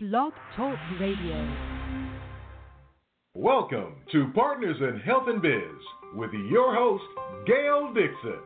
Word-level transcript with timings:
Blog 0.00 0.32
Talk 0.54 0.78
Radio. 1.00 1.56
Welcome 3.34 3.96
to 4.12 4.30
Partners 4.32 4.76
in 4.78 5.00
Health 5.00 5.24
and 5.26 5.42
Biz 5.42 6.14
with 6.14 6.30
your 6.48 6.72
host, 6.72 7.02
Gail 7.48 7.92
Dixon. 7.92 8.38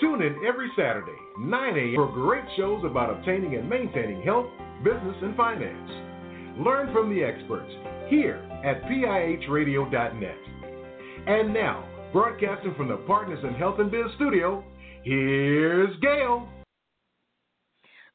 Tune 0.00 0.20
in 0.20 0.44
every 0.44 0.68
Saturday, 0.76 1.16
9 1.38 1.76
a.m. 1.78 1.94
for 1.94 2.10
great 2.12 2.42
shows 2.56 2.82
about 2.84 3.16
obtaining 3.16 3.54
and 3.54 3.70
maintaining 3.70 4.20
health, 4.22 4.46
business, 4.82 5.14
and 5.22 5.36
finance. 5.36 6.58
Learn 6.58 6.92
from 6.92 7.14
the 7.14 7.22
experts 7.22 7.70
here 8.08 8.44
at 8.64 8.82
PIHradio.net. 8.90 10.38
And 11.28 11.54
now, 11.54 11.88
broadcasting 12.12 12.74
from 12.76 12.88
the 12.88 12.96
Partners 13.06 13.44
in 13.44 13.54
Health 13.54 13.78
and 13.78 13.92
Biz 13.92 14.06
studio, 14.16 14.64
here's 15.04 15.96
Gail. 16.00 16.48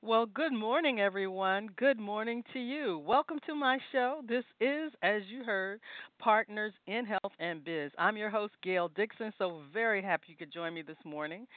Well, 0.05 0.27
good 0.27 0.53
morning, 0.53 1.01
everyone. 1.01 1.69
Good 1.77 1.99
morning 1.99 2.43
to 2.53 2.59
you. 2.59 3.01
Welcome 3.07 3.39
to 3.47 3.55
my 3.55 3.79
show. 3.91 4.21
This 4.27 4.43
is, 4.61 4.91
as 5.01 5.23
you 5.27 5.43
heard, 5.43 5.79
Partners 6.19 6.73
in 6.85 7.05
Health 7.05 7.33
and 7.39 7.63
Biz. 7.63 7.89
I'm 7.97 8.15
your 8.15 8.29
host, 8.29 8.53
Gail 8.61 8.89
Dixon, 8.89 9.33
so 9.39 9.61
very 9.73 10.03
happy 10.03 10.25
you 10.27 10.35
could 10.35 10.53
join 10.53 10.75
me 10.75 10.83
this 10.83 11.03
morning. 11.05 11.47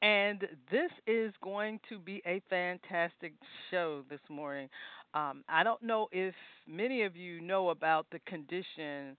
And 0.00 0.40
this 0.70 0.90
is 1.06 1.34
going 1.42 1.80
to 1.90 1.98
be 1.98 2.22
a 2.24 2.40
fantastic 2.48 3.34
show 3.70 4.04
this 4.08 4.20
morning. 4.30 4.70
Um, 5.12 5.44
I 5.46 5.62
don't 5.62 5.82
know 5.82 6.08
if 6.10 6.34
many 6.66 7.02
of 7.02 7.14
you 7.14 7.42
know 7.42 7.68
about 7.68 8.06
the 8.10 8.20
condition 8.20 9.18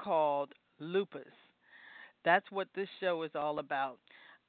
called 0.00 0.52
lupus. 0.78 1.24
That's 2.24 2.46
what 2.50 2.68
this 2.74 2.88
show 3.00 3.22
is 3.24 3.32
all 3.34 3.58
about. 3.58 3.98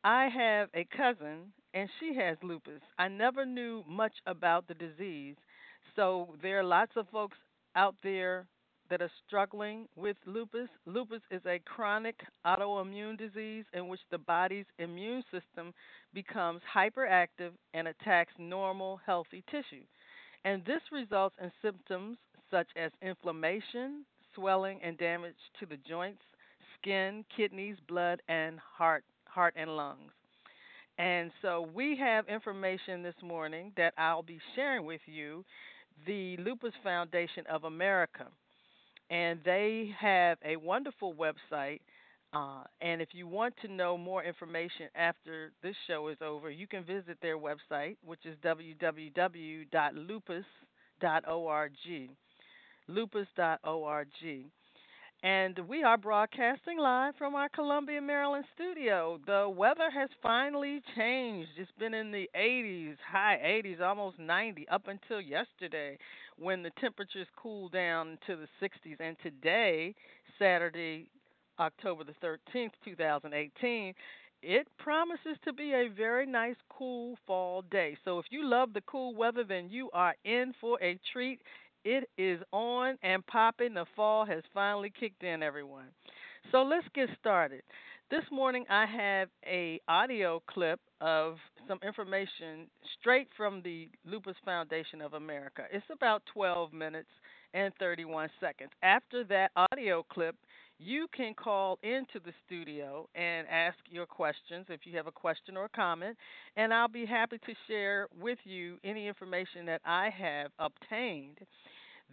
I 0.03 0.30
have 0.30 0.69
a 0.75 0.85
cousin 0.95 1.53
and 1.73 1.89
she 1.99 2.15
has 2.15 2.37
lupus. 2.43 2.81
I 2.97 3.07
never 3.07 3.45
knew 3.45 3.83
much 3.87 4.13
about 4.25 4.67
the 4.67 4.73
disease. 4.73 5.35
So 5.95 6.35
there 6.41 6.59
are 6.59 6.63
lots 6.63 6.91
of 6.95 7.07
folks 7.09 7.37
out 7.75 7.95
there 8.03 8.47
that 8.89 9.01
are 9.01 9.11
struggling 9.25 9.87
with 9.95 10.17
lupus. 10.25 10.69
Lupus 10.85 11.21
is 11.31 11.41
a 11.45 11.59
chronic 11.65 12.15
autoimmune 12.45 13.17
disease 13.17 13.65
in 13.73 13.88
which 13.88 14.02
the 14.11 14.17
body's 14.17 14.65
immune 14.77 15.23
system 15.31 15.73
becomes 16.13 16.61
hyperactive 16.75 17.52
and 17.73 17.87
attacks 17.87 18.33
normal, 18.37 18.99
healthy 19.05 19.43
tissue. 19.49 19.83
And 20.45 20.63
this 20.65 20.81
results 20.91 21.35
in 21.41 21.52
symptoms 21.61 22.17
such 22.52 22.67
as 22.75 22.91
inflammation, 23.02 24.05
swelling, 24.35 24.80
and 24.83 24.97
damage 24.97 25.33
to 25.59 25.65
the 25.65 25.77
joints, 25.87 26.21
skin, 26.77 27.25
kidneys, 27.35 27.77
blood, 27.87 28.21
and 28.27 28.59
heart, 28.59 29.03
heart 29.25 29.53
and 29.58 29.75
lungs. 29.75 30.11
And 30.97 31.31
so 31.41 31.67
we 31.73 31.97
have 31.97 32.27
information 32.27 33.02
this 33.02 33.16
morning 33.23 33.72
that 33.77 33.94
I'll 33.97 34.22
be 34.23 34.39
sharing 34.55 34.86
with 34.86 35.02
you 35.05 35.44
the 36.05 36.38
Lupus 36.38 36.73
Foundation 36.83 37.45
of 37.49 37.63
America. 37.63 38.27
And 39.09 39.39
they 39.44 39.91
have 39.99 40.38
a 40.45 40.55
wonderful 40.58 41.14
website. 41.14 41.81
Uh, 42.33 42.64
and 42.81 43.02
if 43.02 43.09
you 43.14 43.27
want 43.27 43.53
to 43.61 43.67
know 43.67 43.97
more 43.97 44.23
information 44.23 44.88
after 44.95 45.52
this 45.61 45.75
show 45.88 46.08
is 46.08 46.17
over, 46.21 46.49
you 46.49 46.67
can 46.67 46.83
visit 46.83 47.17
their 47.21 47.38
website, 47.38 47.97
which 48.03 48.25
is 48.25 48.36
www.lupus.org. 48.44 49.67
Lupus.org. 52.88 54.08
And 55.23 55.57
we 55.69 55.83
are 55.83 55.97
broadcasting 55.97 56.77
live 56.77 57.16
from 57.17 57.33
our 57.33 57.47
Columbia, 57.47 58.02
Maryland 58.02 58.43
studio. 58.55 59.17
The 59.25 59.47
weather 59.47 59.89
has 59.89 60.09
finally 60.21 60.81
changed. 60.97 61.52
It's 61.57 61.71
been 61.80 61.93
in 61.93 62.11
the 62.11 62.30
80s, 62.38 62.97
high 63.09 63.39
80s, 63.41 63.80
almost 63.80 64.19
90 64.19 64.67
up 64.67 64.89
until 64.89 65.21
yesterday 65.21 65.97
when 66.38 66.61
the 66.61 66.71
temperatures 66.81 67.27
cooled 67.41 67.71
down 67.71 68.17
to 68.27 68.35
the 68.35 68.47
60s. 68.61 68.97
And 68.99 69.15
today, 69.23 69.95
Saturday, 70.38 71.07
October 71.58 72.03
the 72.03 72.15
13th, 72.21 72.71
2018, 72.83 73.93
it 74.41 74.67
promises 74.77 75.37
to 75.45 75.53
be 75.53 75.71
a 75.71 75.87
very 75.95 76.25
nice, 76.25 76.58
cool 76.69 77.15
fall 77.25 77.61
day. 77.71 77.98
So 78.03 78.19
if 78.19 78.25
you 78.30 78.45
love 78.45 78.73
the 78.73 78.81
cool 78.81 79.15
weather, 79.15 79.45
then 79.48 79.69
you 79.69 79.89
are 79.93 80.15
in 80.25 80.53
for 80.59 80.77
a 80.83 80.99
treat. 81.14 81.39
It 81.86 82.10
is 82.17 82.39
on 82.54 82.98
and 83.04 83.26
popping. 83.27 83.73
The 83.73 83.86
fall 83.95 84.26
has 84.26 84.42
finally 84.54 84.92
kicked 84.98 85.23
in, 85.23 85.44
everyone. 85.44 85.88
So 86.52 86.64
let's 86.64 86.88
get 86.95 87.10
started. 87.20 87.61
This 88.10 88.23
morning 88.32 88.66
I 88.70 88.86
have 88.86 89.30
a 89.45 89.82
audio 89.88 90.42
clip 90.48 90.80
of 91.02 91.38
some 91.67 91.80
information 91.86 92.67
straight 92.99 93.27
from 93.36 93.61
the 93.64 93.89
Lupus 94.05 94.36
Foundation 94.45 95.02
of 95.02 95.14
America. 95.14 95.64
It's 95.72 95.86
about 95.92 96.22
12 96.33 96.72
minutes 96.72 97.10
and 97.54 97.73
31 97.80 98.30
seconds. 98.39 98.72
After 98.82 99.23
that 99.26 99.52
audio 99.55 100.05
clip, 100.10 100.36
you 100.80 101.08
can 101.16 101.33
call 101.33 101.80
into 101.83 102.20
the 102.23 102.33
studio 102.45 103.08
and 103.16 103.48
ask 103.48 103.77
your 103.89 104.05
questions 104.05 104.66
if 104.70 104.82
you 104.86 104.95
have 104.98 105.08
a 105.08 105.11
question 105.11 105.55
or 105.55 105.66
a 105.66 105.70
comment, 105.70 106.17
and 106.58 106.73
I'll 106.73 106.88
be 106.88 107.05
happy 107.05 107.38
to 107.38 107.54
share 107.67 108.08
with 108.20 108.39
you 108.43 108.77
any 108.83 109.08
information 109.08 109.66
that 109.67 109.82
I 109.86 110.10
have 110.10 110.52
obtained. 110.60 111.39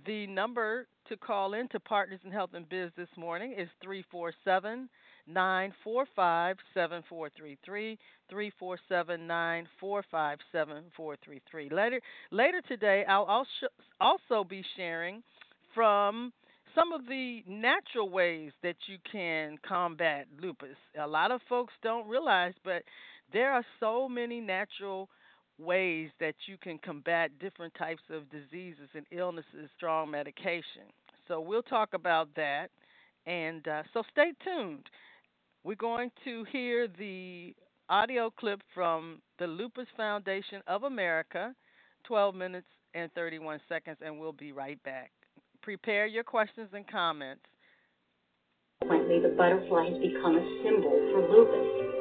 The 0.07 0.27
number 0.27 0.87
to 1.09 1.17
call 1.17 1.55
in 1.55 1.69
to 1.69 1.81
Partners 1.81 2.21
in 2.25 2.31
Health 2.31 2.51
and 2.55 2.69
Biz 2.69 2.91
this 2.97 3.09
morning 3.17 3.53
is 3.53 3.69
347 3.83 4.89
945 5.27 6.57
7433. 6.75 7.99
347 8.31 9.27
945 9.27 10.39
7433. 10.53 11.69
Later, 11.71 12.01
later 12.31 12.61
today, 12.67 13.05
I'll 13.07 13.25
also, 13.25 13.67
also 14.01 14.45
be 14.45 14.65
sharing 14.77 15.23
from 15.75 16.33
some 16.75 16.93
of 16.93 17.07
the 17.07 17.43
natural 17.47 18.09
ways 18.09 18.53
that 18.63 18.77
you 18.87 18.97
can 19.11 19.59
combat 19.67 20.27
lupus. 20.41 20.77
A 20.99 21.07
lot 21.07 21.31
of 21.31 21.41
folks 21.49 21.75
don't 21.83 22.09
realize, 22.09 22.55
but 22.65 22.85
there 23.33 23.53
are 23.53 23.65
so 23.81 24.09
many 24.09 24.41
natural 24.41 25.09
ways 25.61 26.11
that 26.21 26.35
you 26.47 26.57
can 26.57 26.79
combat 26.79 27.31
different 27.39 27.75
types 27.75 28.03
of 28.11 28.31
diseases 28.31 28.89
and 28.95 29.07
illnesses, 29.11 29.69
strong 29.77 30.11
medication. 30.11 30.89
So 31.29 31.41
we'll 31.41 31.63
talk 31.63 31.95
about 31.95 32.29
that. 32.37 32.69
And 33.27 33.67
uh, 33.69 33.83
so 33.93 34.03
stay 34.11 34.33
tuned. 34.45 34.87
We're 35.63 35.75
going 35.77 36.11
to 36.25 36.45
hear 36.51 36.89
the 36.89 37.55
audio 37.89 38.31
clip 38.31 38.63
from 38.75 39.21
the 39.39 39.47
Lupus 39.47 39.87
Foundation 39.97 40.63
of 40.67 40.85
America, 40.85 41.55
12 42.05 42.35
minutes 42.35 42.67
and 42.95 43.13
31 43.13 43.61
seconds, 43.69 43.99
and 44.05 44.19
we'll 44.19 44.33
be 44.33 44.53
right 44.53 44.83
back. 44.85 45.11
Prepare 45.63 46.07
your 46.07 46.25
questions 46.25 46.69
and 46.73 46.87
comments. 46.89 47.43
The 48.81 49.35
butterfly 49.37 49.91
has 49.91 49.99
become 49.99 50.37
a 50.37 50.63
symbol 50.65 50.97
for 51.13 51.29
lupus. 51.29 52.00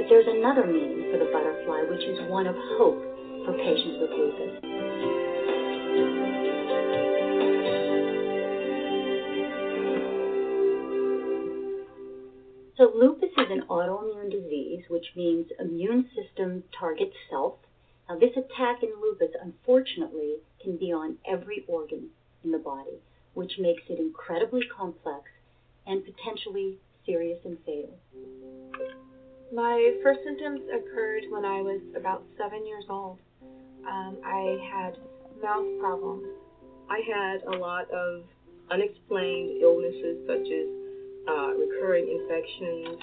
But 0.00 0.08
there's 0.08 0.26
another 0.28 0.64
meaning 0.64 1.12
for 1.12 1.18
the 1.18 1.26
butterfly, 1.30 1.82
which 1.82 2.00
is 2.04 2.18
one 2.30 2.46
of 2.46 2.56
hope 2.56 3.02
for 3.44 3.52
patients 3.52 4.00
with 4.00 4.08
lupus. 4.08 4.52
So 12.78 12.90
lupus 12.96 13.28
is 13.36 13.50
an 13.50 13.64
autoimmune 13.68 14.30
disease, 14.30 14.84
which 14.88 15.04
means 15.14 15.48
immune 15.60 16.08
system 16.16 16.64
targets 16.78 17.16
self. 17.28 17.56
Now 18.08 18.18
this 18.18 18.34
attack 18.38 18.82
in 18.82 18.94
lupus, 19.02 19.36
unfortunately, 19.42 20.36
can 20.62 20.78
be 20.78 20.94
on 20.94 21.18
every 21.28 21.62
organ 21.68 22.08
in 22.42 22.52
the 22.52 22.58
body, 22.58 23.02
which 23.34 23.58
makes 23.58 23.82
it 23.90 23.98
incredibly 23.98 24.62
complex 24.66 25.24
and 25.86 26.02
potentially 26.02 26.78
serious 27.04 27.40
and 27.44 27.58
fatal. 27.66 27.98
My 29.52 29.98
first 30.04 30.20
symptoms 30.22 30.60
occurred 30.70 31.24
when 31.30 31.44
I 31.44 31.60
was 31.60 31.80
about 31.96 32.22
seven 32.38 32.64
years 32.64 32.84
old. 32.88 33.18
Um, 33.82 34.16
I 34.24 34.56
had 34.70 34.94
mouth 35.42 35.66
problems. 35.80 36.24
I 36.88 37.00
had 37.02 37.42
a 37.42 37.58
lot 37.58 37.90
of 37.90 38.22
unexplained 38.70 39.60
illnesses 39.60 40.22
such 40.28 40.46
as 40.46 40.68
uh, 41.26 41.50
recurring 41.58 42.06
infections. 42.06 43.02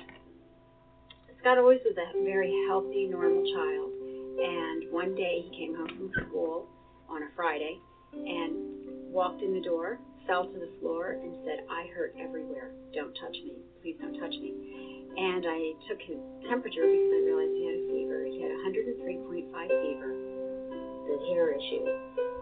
Scott 1.41 1.57
always 1.57 1.81
was 1.83 1.97
a 1.99 2.23
very 2.23 2.55
healthy, 2.69 3.07
normal 3.07 3.43
child. 3.51 3.91
And 4.39 4.93
one 4.93 5.15
day 5.15 5.43
he 5.43 5.57
came 5.57 5.75
home 5.75 5.91
from 5.97 6.29
school 6.29 6.69
on 7.09 7.23
a 7.23 7.27
Friday 7.35 7.77
and 8.13 9.11
walked 9.11 9.41
in 9.41 9.53
the 9.53 9.61
door, 9.61 9.99
fell 10.25 10.45
to 10.45 10.59
the 10.59 10.71
floor, 10.79 11.11
and 11.11 11.35
said, 11.43 11.67
I 11.69 11.87
hurt 11.93 12.15
everywhere. 12.17 12.71
Don't 12.93 13.13
touch 13.15 13.35
me. 13.43 13.51
Please 13.81 13.97
don't 13.99 14.17
touch 14.17 14.35
me 14.39 14.96
and 15.17 15.43
I 15.49 15.73
took 15.89 15.97
his 16.05 16.21
temperature 16.45 16.85
because 16.85 17.11
I 17.17 17.21
realized 17.25 17.53
he 17.57 17.65
had 17.65 17.77
a 17.81 17.85
fever. 17.89 18.17
He 18.29 18.37
had 18.45 18.53
103.5 18.53 19.49
fever. 19.49 20.11
The 21.09 21.17
hair 21.33 21.49
issue 21.57 21.83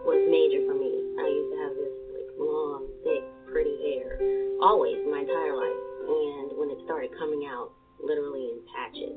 was 0.04 0.20
major 0.28 0.60
for 0.68 0.76
me. 0.76 0.92
I 1.16 1.26
used 1.26 1.50
to 1.56 1.58
have 1.64 1.74
this 1.74 1.94
like 2.12 2.30
long, 2.36 2.84
thick, 3.00 3.24
pretty 3.48 3.76
hair, 3.80 4.20
always 4.60 5.00
my 5.08 5.24
entire 5.24 5.56
life. 5.56 5.80
And 6.04 6.52
when 6.60 6.68
it 6.68 6.78
started 6.84 7.16
coming 7.16 7.48
out, 7.48 7.72
literally 7.96 8.52
in 8.52 8.60
patches, 8.68 9.16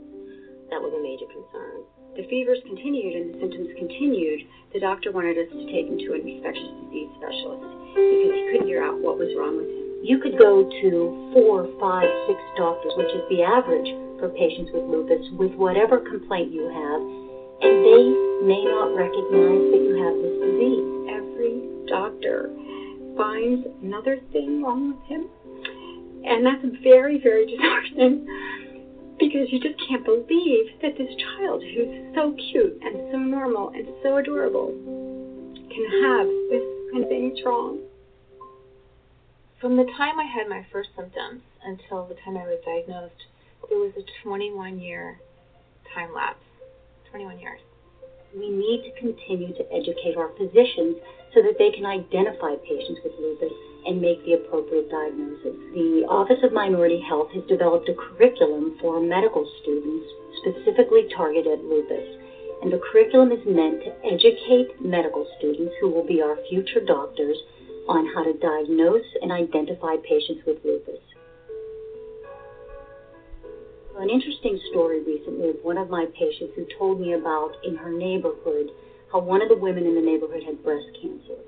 that 0.72 0.80
was 0.80 0.96
a 0.96 1.02
major 1.04 1.28
concern. 1.28 1.84
The 2.16 2.26
fevers 2.32 2.64
continued 2.66 3.14
and 3.16 3.26
the 3.34 3.38
symptoms 3.44 3.70
continued, 3.78 4.48
the 4.74 4.80
doctor 4.80 5.12
wanted 5.12 5.38
us 5.38 5.52
to 5.52 5.64
take 5.68 5.86
him 5.86 6.00
to 6.00 6.16
an 6.16 6.24
infectious 6.26 6.72
disease 6.88 7.12
specialist 7.20 7.64
because 7.94 8.08
he 8.08 8.26
couldn't 8.26 8.50
figure 8.64 8.82
out 8.82 8.98
what 8.98 9.20
was 9.20 9.30
wrong 9.36 9.60
with 9.60 9.70
him. 9.70 9.79
You 10.02 10.20
could 10.20 10.38
go 10.40 10.64
to 10.64 11.32
four, 11.34 11.68
five, 11.80 12.08
six 12.28 12.40
doctors, 12.58 12.94
which 12.96 13.12
is 13.12 13.24
the 13.30 13.44
average 13.44 13.90
for 14.20 14.30
patients 14.30 14.72
with 14.74 14.84
lupus, 14.84 15.28
with 15.38 15.54
whatever 15.56 16.00
complaint 16.00 16.52
you 16.52 16.68
have, 16.68 17.02
and 17.62 17.76
they 17.84 18.04
may 18.48 18.64
not 18.64 18.96
recognize 18.96 19.64
that 19.72 19.82
you 19.84 19.96
have 20.00 20.16
this 20.24 20.36
disease. 20.40 20.88
Every 21.12 21.56
doctor 21.88 22.50
finds 23.18 23.68
another 23.84 24.20
thing 24.32 24.64
wrong 24.64 24.96
with 24.96 25.04
him. 25.08 25.28
And 26.24 26.46
that's 26.46 26.64
very, 26.84 27.20
very 27.22 27.46
disheartening 27.52 28.26
because 29.20 29.52
you 29.52 29.60
just 29.60 29.76
can't 29.88 30.06
believe 30.06 30.66
that 30.82 30.98
this 30.98 31.12
child 31.20 31.62
who's 31.62 32.16
so 32.16 32.32
cute 32.52 32.80
and 32.82 32.96
so 33.12 33.18
normal 33.18 33.70
and 33.76 33.88
so 34.02 34.16
adorable 34.16 34.72
can 35.68 35.86
have 36.04 36.28
this 36.50 36.64
kind 36.92 37.04
of 37.04 37.10
things 37.10 37.38
wrong. 37.46 37.80
From 39.60 39.76
the 39.76 39.84
time 40.00 40.18
I 40.18 40.24
had 40.24 40.48
my 40.48 40.66
first 40.72 40.88
symptoms 40.96 41.44
until 41.68 42.08
the 42.08 42.16
time 42.24 42.38
I 42.38 42.48
was 42.48 42.64
diagnosed, 42.64 43.28
there 43.68 43.78
was 43.78 43.92
a 44.00 44.08
21 44.24 44.80
year 44.80 45.20
time 45.94 46.16
lapse. 46.16 46.40
21 47.12 47.40
years. 47.40 47.60
We 48.32 48.48
need 48.48 48.88
to 48.88 48.92
continue 48.96 49.52
to 49.52 49.66
educate 49.68 50.16
our 50.16 50.32
physicians 50.40 51.04
so 51.36 51.44
that 51.44 51.60
they 51.60 51.76
can 51.76 51.84
identify 51.84 52.56
patients 52.64 53.04
with 53.04 53.12
lupus 53.20 53.52
and 53.84 54.00
make 54.00 54.24
the 54.24 54.40
appropriate 54.40 54.88
diagnosis. 54.88 55.60
The 55.76 56.08
Office 56.08 56.40
of 56.42 56.54
Minority 56.54 57.04
Health 57.04 57.28
has 57.36 57.44
developed 57.52 57.90
a 57.90 58.00
curriculum 58.00 58.78
for 58.80 59.04
medical 59.04 59.44
students 59.60 60.08
specifically 60.40 61.12
targeted 61.12 61.60
at 61.60 61.66
lupus. 61.68 62.08
And 62.64 62.72
the 62.72 62.80
curriculum 62.80 63.36
is 63.36 63.44
meant 63.44 63.84
to 63.84 63.92
educate 64.08 64.80
medical 64.80 65.28
students 65.38 65.76
who 65.82 65.92
will 65.92 66.08
be 66.08 66.22
our 66.22 66.40
future 66.48 66.80
doctors 66.80 67.36
on 67.90 68.06
how 68.14 68.22
to 68.22 68.38
diagnose 68.38 69.10
and 69.22 69.34
identify 69.34 69.98
patients 70.06 70.46
with 70.46 70.62
lupus. 70.64 71.02
An 73.98 74.10
interesting 74.10 74.62
story 74.70 75.04
recently 75.04 75.50
of 75.50 75.58
one 75.64 75.78
of 75.78 75.90
my 75.90 76.06
patients 76.14 76.54
who 76.56 76.70
told 76.78 77.02
me 77.02 77.14
about 77.14 77.58
in 77.66 77.76
her 77.76 77.90
neighborhood 77.90 78.70
how 79.12 79.20
one 79.20 79.42
of 79.42 79.50
the 79.50 79.58
women 79.58 79.90
in 79.90 79.96
the 79.96 80.06
neighborhood 80.06 80.44
had 80.46 80.64
breast 80.64 80.86
cancer. 81.02 81.42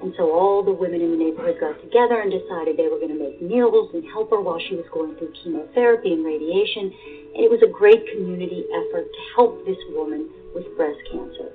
And 0.00 0.14
so 0.16 0.30
all 0.30 0.62
the 0.62 0.72
women 0.72 1.02
in 1.02 1.10
the 1.10 1.18
neighborhood 1.18 1.58
got 1.60 1.76
together 1.82 2.22
and 2.22 2.30
decided 2.30 2.78
they 2.78 2.88
were 2.88 3.02
going 3.02 3.12
to 3.12 3.20
make 3.20 3.42
meals 3.42 3.90
and 3.92 4.06
help 4.14 4.30
her 4.30 4.40
while 4.40 4.62
she 4.62 4.78
was 4.78 4.86
going 4.94 5.18
through 5.18 5.34
chemotherapy 5.42 6.14
and 6.14 6.24
radiation. 6.24 6.88
And 7.34 7.42
it 7.42 7.50
was 7.50 7.60
a 7.66 7.68
great 7.68 8.00
community 8.14 8.64
effort 8.72 9.10
to 9.10 9.22
help 9.34 9.66
this 9.66 9.76
woman 9.90 10.30
with 10.54 10.70
breast 10.78 11.02
cancer. 11.10 11.50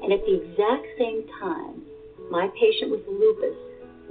And 0.00 0.14
at 0.14 0.24
the 0.24 0.40
exact 0.40 0.86
same 0.96 1.26
time, 1.42 1.82
my 2.30 2.48
patient 2.56 2.94
with 2.94 3.04
lupus 3.04 3.58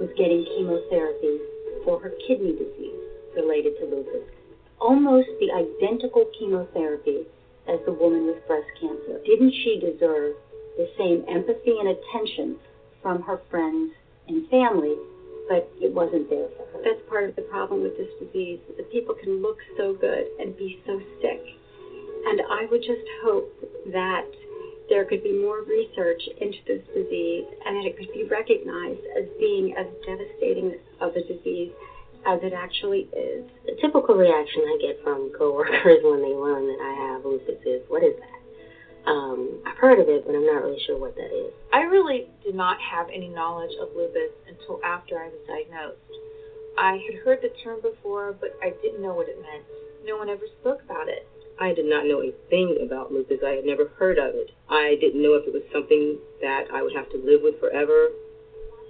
was 0.02 0.10
getting 0.18 0.42
chemotherapy 0.58 1.38
for 1.86 2.02
her 2.02 2.10
kidney 2.26 2.58
disease 2.58 2.98
related 3.38 3.78
to 3.78 3.86
lupus. 3.86 4.26
Almost 4.82 5.30
the 5.38 5.54
identical 5.54 6.26
chemotherapy 6.34 7.22
as 7.70 7.78
the 7.86 7.94
woman 7.94 8.26
with 8.26 8.42
breast 8.50 8.66
cancer. 8.82 9.22
Didn't 9.22 9.54
she 9.62 9.78
deserve 9.78 10.34
the 10.74 10.90
same 10.98 11.22
empathy 11.30 11.78
and 11.78 11.94
attention 11.94 12.58
from 13.00 13.22
her 13.22 13.38
friends 13.46 13.94
and 14.26 14.48
family, 14.50 14.98
but 15.48 15.70
it 15.78 15.94
wasn't 15.94 16.28
there 16.28 16.50
for 16.58 16.66
her. 16.74 16.82
That's 16.82 17.02
part 17.08 17.30
of 17.30 17.36
the 17.36 17.42
problem 17.42 17.82
with 17.82 17.96
this 17.96 18.10
disease, 18.18 18.58
that 18.76 18.90
people 18.90 19.14
can 19.14 19.40
look 19.40 19.58
so 19.78 19.94
good 19.94 20.26
and 20.40 20.56
be 20.58 20.82
so 20.84 20.98
sick. 21.22 21.42
And 22.26 22.42
I 22.50 22.66
would 22.70 22.82
just 22.82 23.06
hope 23.22 23.54
that 23.92 24.26
there 24.88 25.04
could 25.04 25.22
be 25.22 25.32
more 25.32 25.62
research 25.62 26.22
into 26.40 26.58
this 26.66 26.82
disease 26.94 27.44
and 27.64 27.76
that 27.76 27.86
it 27.86 27.96
could 27.96 28.12
be 28.12 28.24
recognized 28.24 29.00
as 29.16 29.24
being 29.38 29.74
as 29.76 29.86
devastating 30.04 30.78
of 31.00 31.14
a 31.16 31.22
disease 31.22 31.72
as 32.26 32.38
it 32.42 32.52
actually 32.52 33.08
is. 33.12 33.44
The 33.66 33.76
typical 33.80 34.14
reaction 34.14 34.62
I 34.62 34.78
get 34.80 35.02
from 35.02 35.30
coworkers 35.36 36.00
when 36.04 36.22
they 36.22 36.34
learn 36.34 36.66
that 36.66 36.80
I 36.80 36.92
have 37.12 37.24
lupus 37.24 37.58
is, 37.64 37.82
"What 37.88 38.02
is 38.02 38.14
that?" 38.18 39.10
Um, 39.10 39.62
I've 39.66 39.76
heard 39.78 39.98
of 39.98 40.08
it, 40.08 40.24
but 40.26 40.34
I'm 40.34 40.46
not 40.46 40.62
really 40.62 40.80
sure 40.86 40.96
what 40.96 41.16
that 41.16 41.34
is. 41.34 41.52
I 41.72 41.82
really 41.82 42.28
did 42.44 42.54
not 42.54 42.78
have 42.80 43.08
any 43.08 43.28
knowledge 43.28 43.72
of 43.80 43.88
lupus 43.96 44.30
until 44.46 44.80
after 44.84 45.18
I 45.18 45.26
was 45.26 45.40
diagnosed. 45.48 45.98
I 46.78 47.02
had 47.10 47.20
heard 47.24 47.42
the 47.42 47.50
term 47.62 47.80
before, 47.82 48.36
but 48.40 48.56
I 48.62 48.70
didn't 48.82 49.02
know 49.02 49.12
what 49.12 49.28
it 49.28 49.40
meant. 49.42 49.64
No 50.04 50.16
one 50.16 50.28
ever 50.28 50.46
spoke 50.60 50.82
about 50.82 51.08
it. 51.08 51.26
I 51.60 51.74
did 51.74 51.86
not 51.86 52.06
know 52.06 52.22
a 52.22 52.32
thing 52.50 52.78
about 52.84 53.12
lupus. 53.12 53.40
I 53.44 53.56
had 53.60 53.64
never 53.64 53.88
heard 53.98 54.18
of 54.18 54.34
it. 54.34 54.50
I 54.68 54.96
didn't 55.00 55.22
know 55.22 55.34
if 55.34 55.46
it 55.46 55.52
was 55.52 55.62
something 55.72 56.18
that 56.40 56.66
I 56.72 56.82
would 56.82 56.94
have 56.94 57.10
to 57.10 57.18
live 57.18 57.40
with 57.42 57.60
forever. 57.60 58.08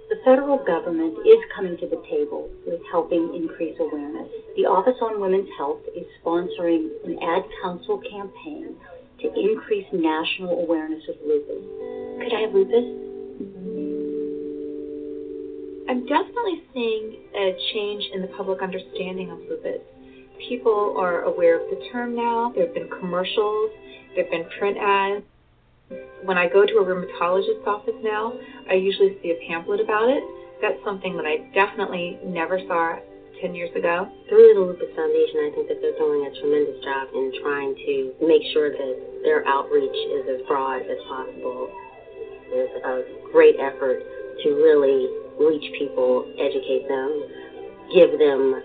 The 0.09 0.19
federal 0.25 0.57
government 0.63 1.17
is 1.25 1.39
coming 1.55 1.77
to 1.77 1.87
the 1.87 2.01
table 2.09 2.49
with 2.67 2.81
helping 2.91 3.33
increase 3.35 3.75
awareness. 3.79 4.29
The 4.55 4.65
Office 4.65 4.97
on 5.01 5.19
Women's 5.19 5.49
Health 5.57 5.81
is 5.95 6.05
sponsoring 6.21 6.91
an 7.05 7.17
ad 7.23 7.43
council 7.61 7.97
campaign 7.97 8.75
to 9.21 9.27
increase 9.33 9.87
national 9.93 10.59
awareness 10.59 11.03
of 11.09 11.15
lupus. 11.25 11.63
Could 12.19 12.33
I 12.33 12.41
have 12.41 12.53
lupus? 12.53 12.85
I'm 15.89 16.05
definitely 16.05 16.63
seeing 16.73 17.17
a 17.35 17.55
change 17.73 18.03
in 18.13 18.21
the 18.21 18.31
public 18.35 18.61
understanding 18.61 19.31
of 19.31 19.39
lupus. 19.49 19.81
People 20.39 20.95
are 20.97 21.23
aware 21.23 21.59
of 21.59 21.69
the 21.69 21.89
term 21.91 22.15
now. 22.15 22.51
There 22.55 22.65
have 22.65 22.73
been 22.73 22.89
commercials, 22.89 23.71
there 24.15 24.23
have 24.23 24.31
been 24.31 24.45
print 24.57 24.77
ads. 24.77 25.23
When 26.23 26.37
I 26.37 26.47
go 26.47 26.65
to 26.65 26.73
a 26.77 26.85
rheumatologist's 26.85 27.67
office 27.67 27.95
now, 28.01 28.33
I 28.69 28.73
usually 28.73 29.17
see 29.21 29.31
a 29.31 29.47
pamphlet 29.47 29.79
about 29.79 30.09
it. 30.09 30.23
That's 30.61 30.79
something 30.85 31.15
that 31.17 31.25
I 31.25 31.49
definitely 31.53 32.17
never 32.23 32.59
saw 32.67 32.97
10 33.41 33.53
years 33.55 33.75
ago. 33.75 34.07
Through 34.29 34.53
the 34.55 34.61
Lupus 34.61 34.95
Foundation, 34.95 35.37
I 35.43 35.51
think 35.53 35.67
that 35.67 35.81
they're 35.81 35.97
doing 35.99 36.23
a 36.23 36.31
tremendous 36.39 36.79
job 36.83 37.11
in 37.13 37.31
trying 37.43 37.75
to 37.75 38.13
make 38.23 38.41
sure 38.53 38.71
that 38.71 38.95
their 39.23 39.45
outreach 39.47 39.99
is 40.15 40.23
as 40.31 40.47
broad 40.47 40.81
as 40.87 40.97
possible. 41.07 41.67
There's 42.49 42.71
a 42.83 43.03
great 43.31 43.59
effort 43.59 43.99
to 44.43 44.47
really 44.55 45.11
reach 45.35 45.67
people, 45.77 46.23
educate 46.39 46.87
them, 46.87 47.09
give 47.93 48.17
them 48.17 48.63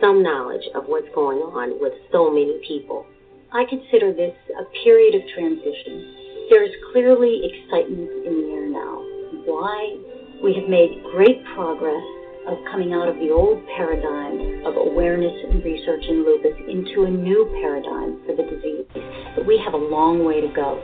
some 0.00 0.22
knowledge 0.22 0.64
of 0.74 0.84
what's 0.86 1.08
going 1.14 1.38
on 1.38 1.76
with 1.80 1.92
so 2.10 2.30
many 2.32 2.58
people. 2.66 3.06
I 3.52 3.64
consider 3.68 4.12
this 4.12 4.34
a 4.56 4.64
period 4.82 5.14
of 5.14 5.22
transition. 5.36 6.48
There 6.48 6.64
is 6.64 6.72
clearly 6.92 7.44
excitement 7.44 8.10
in 8.26 8.32
the 8.40 8.46
air 8.56 8.68
now. 8.70 9.04
Why? 9.44 9.76
We 10.42 10.56
have 10.56 10.68
made 10.68 11.04
great 11.12 11.44
progress 11.54 12.02
of 12.48 12.56
coming 12.72 12.96
out 12.96 13.06
of 13.06 13.20
the 13.20 13.28
old 13.28 13.60
paradigm 13.76 14.64
of 14.64 14.74
awareness 14.74 15.36
and 15.50 15.62
research 15.62 16.04
in 16.08 16.24
lupus 16.24 16.56
into 16.64 17.04
a 17.04 17.10
new 17.10 17.44
paradigm 17.60 18.24
for 18.24 18.32
the 18.32 18.46
disease. 18.48 18.88
But 19.36 19.44
we 19.44 19.60
have 19.60 19.74
a 19.74 19.82
long 19.82 20.24
way 20.24 20.40
to 20.40 20.48
go. 20.48 20.80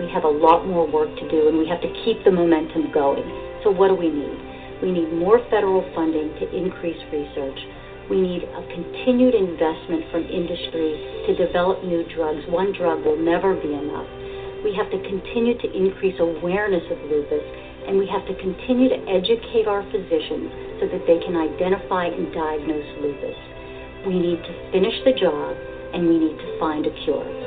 We 0.00 0.08
have 0.12 0.24
a 0.24 0.32
lot 0.32 0.64
more 0.66 0.88
work 0.88 1.12
to 1.12 1.26
do, 1.28 1.48
and 1.48 1.58
we 1.58 1.68
have 1.68 1.80
to 1.80 1.92
keep 2.04 2.24
the 2.24 2.32
momentum 2.32 2.92
going. 2.92 3.24
So, 3.64 3.70
what 3.70 3.88
do 3.88 3.96
we 3.96 4.08
need? 4.08 4.38
We 4.82 4.92
need 4.92 5.12
more 5.12 5.40
federal 5.48 5.84
funding 5.94 6.36
to 6.40 6.44
increase 6.52 7.00
research. 7.12 7.60
We 8.08 8.20
need 8.20 8.46
a 8.46 8.62
continued 8.70 9.34
investment 9.34 10.06
from 10.14 10.22
industry 10.30 11.26
to 11.26 11.34
develop 11.34 11.82
new 11.82 12.06
drugs. 12.14 12.46
One 12.46 12.72
drug 12.72 13.04
will 13.04 13.18
never 13.18 13.54
be 13.54 13.74
enough. 13.74 14.06
We 14.62 14.74
have 14.78 14.90
to 14.90 14.98
continue 15.02 15.58
to 15.58 15.68
increase 15.74 16.14
awareness 16.18 16.86
of 16.90 16.98
lupus, 17.10 17.42
and 17.86 17.98
we 17.98 18.06
have 18.06 18.26
to 18.26 18.34
continue 18.38 18.88
to 18.90 19.00
educate 19.10 19.66
our 19.66 19.82
physicians 19.90 20.50
so 20.78 20.86
that 20.86 21.02
they 21.06 21.18
can 21.18 21.34
identify 21.34 22.06
and 22.06 22.32
diagnose 22.32 22.90
lupus. 23.02 23.38
We 24.06 24.18
need 24.18 24.38
to 24.42 24.52
finish 24.70 24.94
the 25.04 25.12
job 25.12 25.56
and 25.94 26.06
we 26.08 26.18
need 26.18 26.38
to 26.38 26.58
find 26.58 26.86
a 26.86 26.94
cure. 27.04 27.45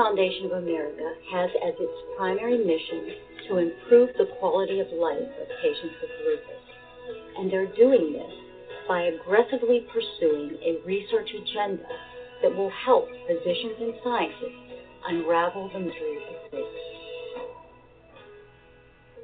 Foundation 0.00 0.46
of 0.46 0.64
America 0.64 1.12
has 1.30 1.50
as 1.60 1.74
its 1.76 1.92
primary 2.16 2.56
mission 2.56 3.12
to 3.46 3.58
improve 3.58 4.08
the 4.16 4.32
quality 4.40 4.80
of 4.80 4.86
life 4.96 5.20
of 5.20 5.46
patients 5.60 5.92
with 6.00 6.10
lupus. 6.24 6.64
And 7.36 7.52
they're 7.52 7.76
doing 7.76 8.14
this 8.14 8.32
by 8.88 9.12
aggressively 9.12 9.84
pursuing 9.92 10.56
a 10.64 10.80
research 10.86 11.28
agenda 11.36 11.84
that 12.40 12.56
will 12.56 12.72
help 12.82 13.08
physicians 13.28 13.76
and 13.78 13.92
scientists 14.02 14.72
unravel 15.04 15.68
the 15.68 15.80
mysteries 15.80 16.24
of 16.32 16.52
lupus. 16.54 16.80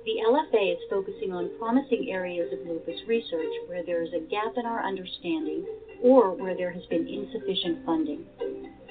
The 0.04 0.20
LFA 0.28 0.72
is 0.72 0.78
focusing 0.90 1.32
on 1.32 1.56
promising 1.58 2.10
areas 2.12 2.52
of 2.52 2.68
lupus 2.68 3.00
research 3.08 3.54
where 3.66 3.82
there 3.82 4.02
is 4.02 4.12
a 4.12 4.28
gap 4.28 4.52
in 4.58 4.66
our 4.66 4.84
understanding 4.84 5.64
or 6.02 6.36
where 6.36 6.54
there 6.54 6.70
has 6.70 6.84
been 6.90 7.08
insufficient 7.08 7.86
funding. 7.86 8.26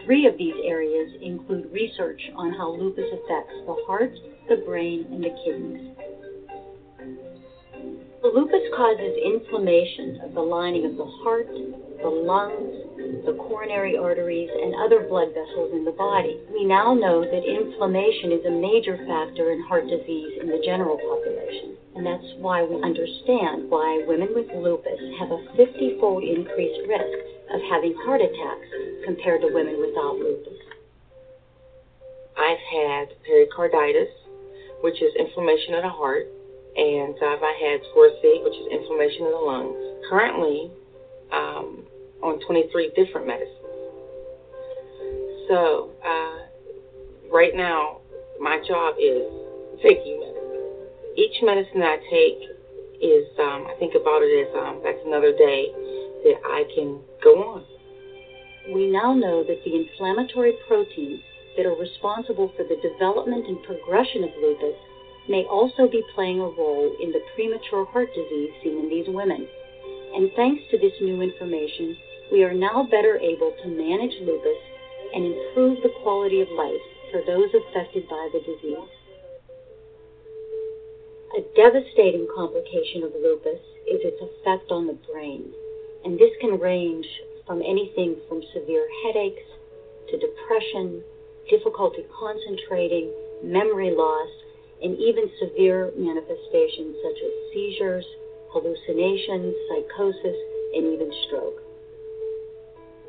Three 0.06 0.28
of 0.28 0.38
these 0.38 0.54
areas 0.64 1.18
include 1.22 1.72
research 1.74 2.22
on 2.36 2.54
how 2.54 2.70
lupus 2.70 3.10
affects 3.10 3.56
the 3.66 3.76
heart, 3.88 4.14
the 4.48 4.58
brain, 4.58 5.08
and 5.12 5.24
the 5.24 5.34
kidneys. 5.44 5.96
The 8.22 8.30
Lupus 8.30 8.62
causes 8.76 9.18
inflammation 9.22 10.22
of 10.22 10.34
the 10.34 10.42
lining 10.42 10.86
of 10.86 10.98
the 10.98 11.06
heart, 11.06 11.46
the 12.02 12.10
lungs, 12.10 13.26
the 13.26 13.34
coronary 13.34 13.98
arteries, 13.98 14.50
and 14.50 14.74
other 14.82 15.06
blood 15.10 15.30
vessels 15.30 15.74
in 15.74 15.86
the 15.86 15.94
body. 15.94 16.42
We 16.54 16.66
now 16.66 16.94
know 16.94 17.22
that 17.22 17.46
inflammation 17.46 18.32
is 18.32 18.46
a 18.46 18.50
major 18.50 18.98
factor 19.06 19.54
in 19.54 19.62
heart 19.62 19.86
disease 19.86 20.42
in 20.42 20.50
the 20.50 20.62
general 20.66 20.98
population. 20.98 21.78
And 21.96 22.06
that's 22.06 22.34
why 22.38 22.64
we 22.64 22.82
understand 22.82 23.70
why 23.70 24.06
women 24.08 24.34
with 24.34 24.50
lupus 24.54 25.02
have 25.18 25.30
a 25.30 25.46
50 25.58 25.98
fold 26.00 26.24
increased 26.24 26.82
risk 26.90 27.35
of 27.54 27.62
having 27.70 27.96
heart 28.06 28.22
attacks 28.22 28.68
compared 29.06 29.42
to 29.42 29.54
women 29.54 29.80
without 29.80 30.18
lupus. 30.18 30.60
I've 32.38 32.60
had 32.60 33.16
pericarditis, 33.26 34.10
which 34.82 35.02
is 35.02 35.14
inflammation 35.16 35.74
of 35.76 35.84
the 35.84 35.90
heart 35.90 36.28
and 36.76 37.16
I've 37.24 37.40
had 37.40 37.80
score 37.92 38.10
C, 38.22 38.42
which 38.44 38.54
is 38.54 38.68
inflammation 38.68 39.26
of 39.26 39.32
the 39.32 39.44
lungs. 39.48 39.76
Currently, 40.10 40.72
um, 41.32 41.88
on 42.22 42.40
23 42.46 42.92
different 42.96 43.28
medicines. 43.28 43.56
So, 45.48 45.92
uh, 46.04 47.32
right 47.32 47.56
now, 47.56 48.02
my 48.42 48.60
job 48.68 48.96
is 49.00 49.24
taking 49.82 50.20
medicine. 50.20 50.76
Each 51.16 51.38
medicine 51.44 51.80
that 51.80 52.00
I 52.00 52.10
take 52.12 52.40
is, 53.00 53.28
um, 53.40 53.68
I 53.72 53.76
think 53.80 53.96
about 53.96 54.20
it 54.22 54.48
as 54.48 54.52
um, 54.56 54.82
that's 54.84 55.00
another 55.06 55.32
day 55.32 55.72
that 56.28 56.38
I 56.44 56.68
can 56.76 57.00
go 57.26 57.58
on. 57.58 57.66
We 58.70 58.86
now 58.86 59.14
know 59.14 59.44
that 59.44 59.66
the 59.66 59.76
inflammatory 59.76 60.54
proteins 60.70 61.22
that 61.58 61.66
are 61.66 61.76
responsible 61.76 62.54
for 62.56 62.64
the 62.64 62.78
development 62.86 63.48
and 63.48 63.58
progression 63.66 64.24
of 64.24 64.30
lupus 64.38 64.78
may 65.28 65.44
also 65.50 65.90
be 65.90 66.06
playing 66.14 66.40
a 66.40 66.54
role 66.54 66.94
in 67.02 67.12
the 67.12 67.26
premature 67.34 67.86
heart 67.90 68.10
disease 68.14 68.54
seen 68.62 68.78
in 68.78 68.90
these 68.90 69.10
women. 69.10 69.48
And 70.14 70.30
thanks 70.36 70.64
to 70.70 70.78
this 70.78 70.94
new 71.02 71.22
information, 71.22 71.98
we 72.32 72.44
are 72.44 72.54
now 72.54 72.88
better 72.90 73.18
able 73.18 73.58
to 73.64 73.68
manage 73.68 74.14
lupus 74.22 74.62
and 75.14 75.26
improve 75.26 75.82
the 75.82 75.94
quality 76.04 76.42
of 76.42 76.50
life 76.54 76.86
for 77.12 77.22
those 77.26 77.50
affected 77.54 78.08
by 78.08 78.30
the 78.34 78.40
disease. 78.46 78.92
A 81.38 81.42
devastating 81.58 82.28
complication 82.36 83.04
of 83.04 83.12
lupus 83.18 83.62
is 83.90 84.02
its 84.06 84.22
effect 84.22 84.72
on 84.72 84.88
the 84.88 84.98
brain, 85.12 85.52
and 86.06 86.20
this 86.20 86.32
can 86.40 86.60
range 86.60 87.06
from 87.48 87.62
anything 87.62 88.16
from 88.30 88.42
severe 88.54 88.88
headaches 89.04 89.44
to 90.10 90.18
depression, 90.18 91.02
difficulty 91.50 92.06
concentrating, 92.14 93.12
memory 93.44 93.92
loss, 93.92 94.30
and 94.82 94.98
even 95.00 95.30
severe 95.40 95.92
manifestations 95.98 96.96
such 97.02 97.20
as 97.26 97.32
seizures, 97.54 98.06
hallucinations, 98.54 99.54
psychosis, 99.68 100.38
and 100.78 100.94
even 100.94 101.12
stroke. 101.28 101.58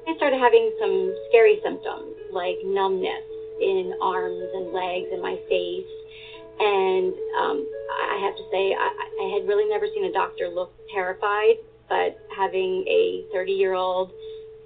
I 0.09 0.17
started 0.17 0.41
having 0.41 0.73
some 0.81 1.15
scary 1.29 1.61
symptoms 1.63 2.17
like 2.33 2.57
numbness 2.65 3.27
in 3.61 3.93
arms 4.01 4.49
and 4.55 4.73
legs 4.73 5.09
and 5.13 5.21
my 5.21 5.37
face. 5.49 5.93
And 6.59 7.13
um, 7.37 7.67
I 8.09 8.19
have 8.25 8.37
to 8.37 8.45
say, 8.51 8.73
I, 8.73 8.89
I 8.89 9.27
had 9.37 9.49
really 9.49 9.69
never 9.69 9.87
seen 9.93 10.05
a 10.07 10.13
doctor 10.13 10.49
look 10.49 10.73
terrified, 10.95 11.57
but 11.89 12.19
having 12.37 12.85
a 12.89 13.25
30 13.33 13.53
year 13.53 13.75
old 13.75 14.11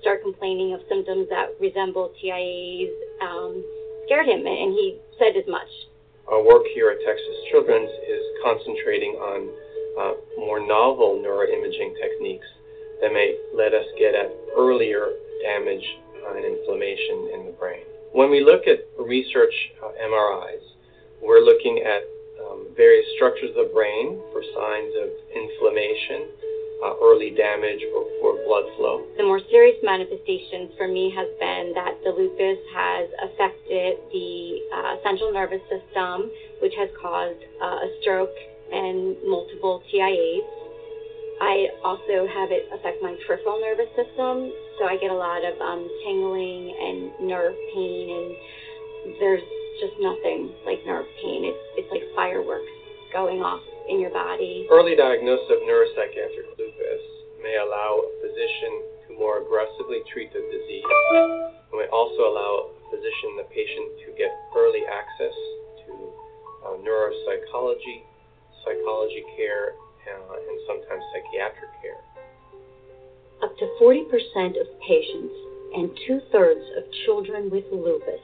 start 0.00 0.22
complaining 0.22 0.72
of 0.74 0.80
symptoms 0.88 1.28
that 1.28 1.54
resemble 1.60 2.12
TIAs 2.22 2.90
um, 3.20 3.62
scared 4.06 4.26
him, 4.26 4.46
and 4.46 4.72
he 4.72 4.98
said 5.18 5.36
as 5.36 5.46
much 5.46 5.68
our 6.30 6.42
work 6.46 6.62
here 6.74 6.90
at 6.90 7.02
Texas 7.02 7.36
Children's 7.50 7.90
is 8.06 8.22
concentrating 8.46 9.18
on 9.18 9.50
uh, 9.98 10.14
more 10.38 10.62
novel 10.62 11.18
neuroimaging 11.18 11.98
techniques 11.98 12.46
that 13.02 13.12
may 13.12 13.34
let 13.52 13.74
us 13.74 13.84
get 13.98 14.14
at 14.14 14.30
earlier 14.56 15.10
damage 15.42 15.82
and 16.30 16.44
inflammation 16.44 17.34
in 17.34 17.46
the 17.50 17.54
brain. 17.58 17.82
When 18.12 18.30
we 18.30 18.44
look 18.44 18.70
at 18.70 18.86
research 18.94 19.52
uh, 19.82 19.90
MRIs, 19.98 20.62
we're 21.20 21.42
looking 21.42 21.82
at 21.82 22.06
um, 22.46 22.70
various 22.76 23.06
structures 23.16 23.50
of 23.58 23.66
the 23.66 23.70
brain 23.74 24.22
for 24.30 24.46
signs 24.54 24.94
of 25.02 25.10
inflammation, 25.34 26.30
uh, 26.84 26.94
early 27.02 27.30
damage, 27.30 27.80
or 27.94 28.04
for 28.20 28.32
blood 28.46 28.64
flow. 28.76 29.04
The 29.16 29.24
more 29.24 29.40
serious 29.50 29.76
manifestation 29.82 30.70
for 30.76 30.88
me 30.88 31.12
has 31.14 31.28
been 31.38 31.72
that 31.74 32.00
the 32.04 32.10
lupus 32.10 32.58
has 32.74 33.08
affected 33.22 34.00
the 34.12 34.60
uh, 34.74 34.94
central 35.04 35.32
nervous 35.32 35.62
system, 35.68 36.30
which 36.62 36.72
has 36.76 36.88
caused 37.00 37.40
uh, 37.60 37.84
a 37.84 37.88
stroke 38.00 38.34
and 38.72 39.16
multiple 39.26 39.82
TIAs. 39.92 40.46
I 41.40 41.68
also 41.84 42.28
have 42.28 42.52
it 42.52 42.68
affect 42.68 43.00
my 43.00 43.16
peripheral 43.26 43.60
nervous 43.60 43.88
system, 43.96 44.52
so 44.78 44.84
I 44.84 45.00
get 45.00 45.10
a 45.10 45.16
lot 45.16 45.40
of 45.40 45.56
um, 45.60 45.88
tingling 46.04 46.68
and 46.68 47.28
nerve 47.28 47.56
pain, 47.72 48.04
and 48.12 49.16
there's 49.20 49.42
just 49.80 49.96
nothing 50.00 50.52
like 50.68 50.84
nerve 50.84 51.08
pain. 51.24 51.48
It's 51.48 51.64
it's 51.80 51.90
like 51.90 52.04
fireworks 52.14 52.68
going 53.12 53.40
off 53.40 53.64
in 53.88 53.98
your 53.98 54.12
body. 54.12 54.68
Early 54.70 54.94
diagnosis 54.94 55.48
of 55.48 55.64
neuropsychiatric 55.64 56.44
lupus 56.52 56.69
may 57.42 57.56
allow 57.56 58.00
a 58.00 58.10
physician 58.20 58.72
to 59.08 59.18
more 59.18 59.40
aggressively 59.42 60.00
treat 60.12 60.32
the 60.32 60.40
disease 60.40 60.84
and 61.72 61.76
may 61.76 61.88
also 61.92 62.28
allow 62.28 62.70
a 62.70 62.90
physician, 62.92 63.36
the 63.36 63.48
patient, 63.48 63.86
to 64.06 64.08
get 64.16 64.30
early 64.56 64.84
access 64.86 65.36
to 65.86 65.92
uh, 66.66 66.76
neuropsychology, 66.84 68.04
psychology 68.64 69.24
care, 69.36 69.72
uh, 70.10 70.36
and 70.36 70.56
sometimes 70.66 71.02
psychiatric 71.12 71.70
care. 71.80 72.02
Up 73.42 73.56
to 73.56 73.66
40% 73.80 74.60
of 74.60 74.66
patients 74.86 75.34
and 75.74 75.90
two 76.06 76.20
thirds 76.32 76.64
of 76.76 76.84
children 77.06 77.48
with 77.50 77.64
lupus 77.72 78.20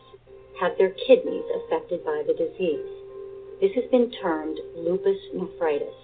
have 0.60 0.72
their 0.78 0.92
kidneys 1.06 1.44
affected 1.62 2.04
by 2.04 2.22
the 2.26 2.34
disease. 2.34 2.90
This 3.60 3.72
has 3.76 3.84
been 3.90 4.10
termed 4.20 4.58
lupus 4.74 5.16
nephritis. 5.32 5.94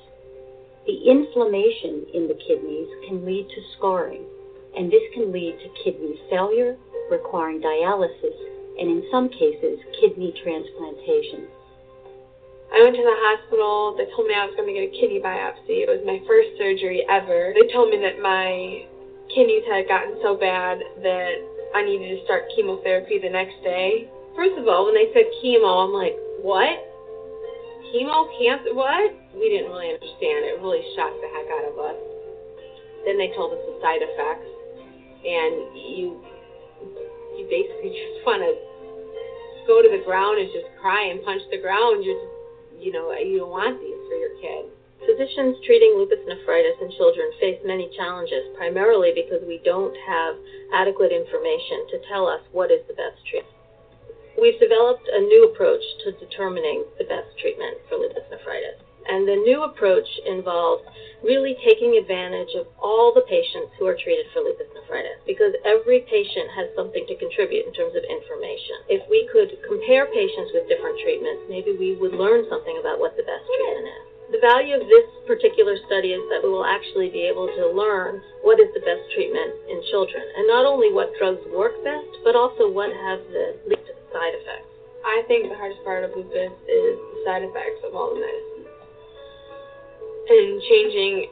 The 0.87 0.99
inflammation 1.07 2.07
in 2.15 2.27
the 2.27 2.35
kidneys 2.35 2.89
can 3.07 3.25
lead 3.25 3.49
to 3.49 3.61
scarring, 3.79 4.25
and 4.77 4.91
this 4.91 5.03
can 5.15 5.31
lead 5.31 5.59
to 5.63 5.69
kidney 5.85 6.19
failure, 6.29 6.77
requiring 7.11 7.61
dialysis, 7.61 8.35
and 8.79 8.91
in 8.91 9.05
some 9.11 9.29
cases, 9.29 9.79
kidney 10.01 10.35
transplantation. 10.43 11.47
I 12.73 12.81
went 12.83 12.97
to 12.97 13.05
the 13.05 13.19
hospital. 13.21 13.95
They 14.01 14.09
told 14.17 14.27
me 14.27 14.35
I 14.35 14.49
was 14.49 14.57
going 14.57 14.73
to 14.73 14.75
get 14.75 14.89
a 14.89 14.95
kidney 14.97 15.21
biopsy. 15.21 15.85
It 15.85 15.93
was 15.93 16.01
my 16.09 16.19
first 16.27 16.57
surgery 16.57 17.05
ever. 17.05 17.53
They 17.53 17.69
told 17.69 17.93
me 17.93 18.01
that 18.01 18.19
my 18.25 18.89
kidneys 19.29 19.69
had 19.69 19.87
gotten 19.87 20.17
so 20.25 20.41
bad 20.41 20.81
that 21.05 21.33
I 21.77 21.85
needed 21.85 22.17
to 22.17 22.25
start 22.25 22.49
chemotherapy 22.57 23.21
the 23.21 23.29
next 23.29 23.61
day. 23.63 24.09
First 24.35 24.57
of 24.57 24.67
all, 24.67 24.89
when 24.89 24.97
they 24.97 25.13
said 25.13 25.29
chemo, 25.45 25.85
I'm 25.85 25.93
like, 25.93 26.17
what? 26.41 26.81
chemo, 27.93 28.25
cancer, 28.41 28.75
what? 28.75 29.13
We 29.35 29.49
didn't 29.49 29.73
really 29.73 29.93
understand. 29.93 30.45
It 30.45 30.61
really 30.61 30.85
shocked 30.95 31.19
the 31.21 31.31
heck 31.33 31.49
out 31.53 31.67
of 31.73 31.75
us. 31.81 31.99
Then 33.05 33.19
they 33.19 33.33
told 33.35 33.57
us 33.57 33.63
the 33.65 33.77
side 33.83 34.05
effects, 34.05 34.51
and 35.25 35.55
you 35.75 36.21
you 37.37 37.49
basically 37.49 37.91
just 37.99 38.23
want 38.29 38.45
to 38.45 38.53
go 39.67 39.83
to 39.83 39.89
the 39.89 40.03
ground 40.05 40.39
and 40.39 40.51
just 40.53 40.69
cry 40.81 41.11
and 41.11 41.23
punch 41.25 41.43
the 41.51 41.59
ground. 41.59 42.05
You 42.05 42.13
just, 42.13 42.27
you 42.83 42.91
know, 42.93 43.11
you 43.15 43.43
don't 43.43 43.51
want 43.51 43.79
these 43.81 44.01
for 44.11 44.17
your 44.19 44.35
kid. 44.43 44.71
Physicians 45.03 45.59
treating 45.67 45.99
lupus 45.99 46.23
nephritis 46.31 46.79
in 46.79 46.95
children 46.95 47.27
face 47.43 47.59
many 47.67 47.91
challenges, 47.99 48.47
primarily 48.55 49.11
because 49.11 49.43
we 49.43 49.59
don't 49.65 49.95
have 50.07 50.39
adequate 50.75 51.11
information 51.11 51.91
to 51.91 51.97
tell 52.07 52.31
us 52.31 52.41
what 52.55 52.71
is 52.71 52.87
the 52.87 52.95
best 52.95 53.19
treatment. 53.27 53.59
We've 54.39 54.59
developed 54.59 55.07
a 55.11 55.21
new 55.21 55.51
approach 55.51 55.83
to 56.05 56.13
determining 56.23 56.87
the 56.99 57.05
best 57.05 57.35
treatment 57.39 57.79
for 57.89 57.99
lupus 57.99 58.27
nephritis. 58.31 58.82
And 59.13 59.29
the 59.29 59.37
new 59.45 59.69
approach 59.69 60.09
involves 60.25 60.89
really 61.21 61.53
taking 61.61 62.01
advantage 62.01 62.49
of 62.57 62.65
all 62.81 63.13
the 63.13 63.21
patients 63.29 63.77
who 63.77 63.85
are 63.85 63.93
treated 64.01 64.25
for 64.33 64.41
lupus 64.41 64.73
nephritis 64.73 65.21
because 65.29 65.53
every 65.69 66.01
patient 66.09 66.49
has 66.57 66.73
something 66.73 67.05
to 67.05 67.21
contribute 67.21 67.69
in 67.69 67.77
terms 67.77 67.93
of 67.93 68.09
information. 68.09 68.89
If 68.89 69.05
we 69.13 69.29
could 69.29 69.53
compare 69.69 70.09
patients 70.09 70.57
with 70.57 70.65
different 70.65 70.97
treatments, 71.05 71.45
maybe 71.53 71.77
we 71.77 71.93
would 72.01 72.17
learn 72.17 72.49
something 72.49 72.81
about 72.81 73.05
what 73.05 73.13
the 73.21 73.29
best 73.29 73.45
treatment 73.53 73.93
is. 73.93 74.05
The 74.33 74.41
value 74.41 74.81
of 74.81 74.89
this 74.89 75.05
particular 75.29 75.77
study 75.85 76.17
is 76.17 76.25
that 76.33 76.41
we 76.41 76.49
will 76.49 76.65
actually 76.65 77.13
be 77.13 77.29
able 77.29 77.53
to 77.53 77.69
learn 77.69 78.17
what 78.41 78.65
is 78.65 78.73
the 78.73 78.81
best 78.81 79.05
treatment 79.13 79.53
in 79.69 79.85
children, 79.93 80.25
and 80.25 80.49
not 80.49 80.65
only 80.65 80.89
what 80.89 81.13
drugs 81.21 81.45
work 81.53 81.77
best, 81.85 82.09
but 82.25 82.33
also 82.33 82.65
what 82.65 82.89
have 82.89 83.21
the 83.29 83.61
least 83.69 83.93
side 84.09 84.33
effects. 84.41 84.73
I 85.05 85.21
think 85.29 85.53
the 85.53 85.59
hardest 85.61 85.85
part 85.85 86.01
of 86.01 86.17
lupus 86.17 86.57
is 86.65 86.97
the 86.97 87.21
side 87.29 87.45
effects 87.45 87.85
of 87.85 87.93
all 87.93 88.17
the 88.17 88.25
medicines 88.25 88.52
and 90.29 90.63
changing 90.69 91.27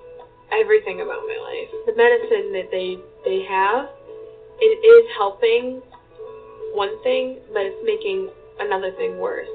everything 0.52 1.00
about 1.00 1.22
my 1.26 1.38
life. 1.38 1.70
The 1.86 1.94
medicine 1.94 2.52
that 2.52 2.68
they 2.70 2.98
they 3.24 3.44
have, 3.46 3.88
it 4.60 4.78
is 4.82 5.04
helping 5.16 5.82
one 6.74 7.02
thing, 7.02 7.38
but 7.52 7.62
it's 7.62 7.82
making 7.84 8.30
another 8.58 8.92
thing 8.92 9.18
worse. 9.18 9.50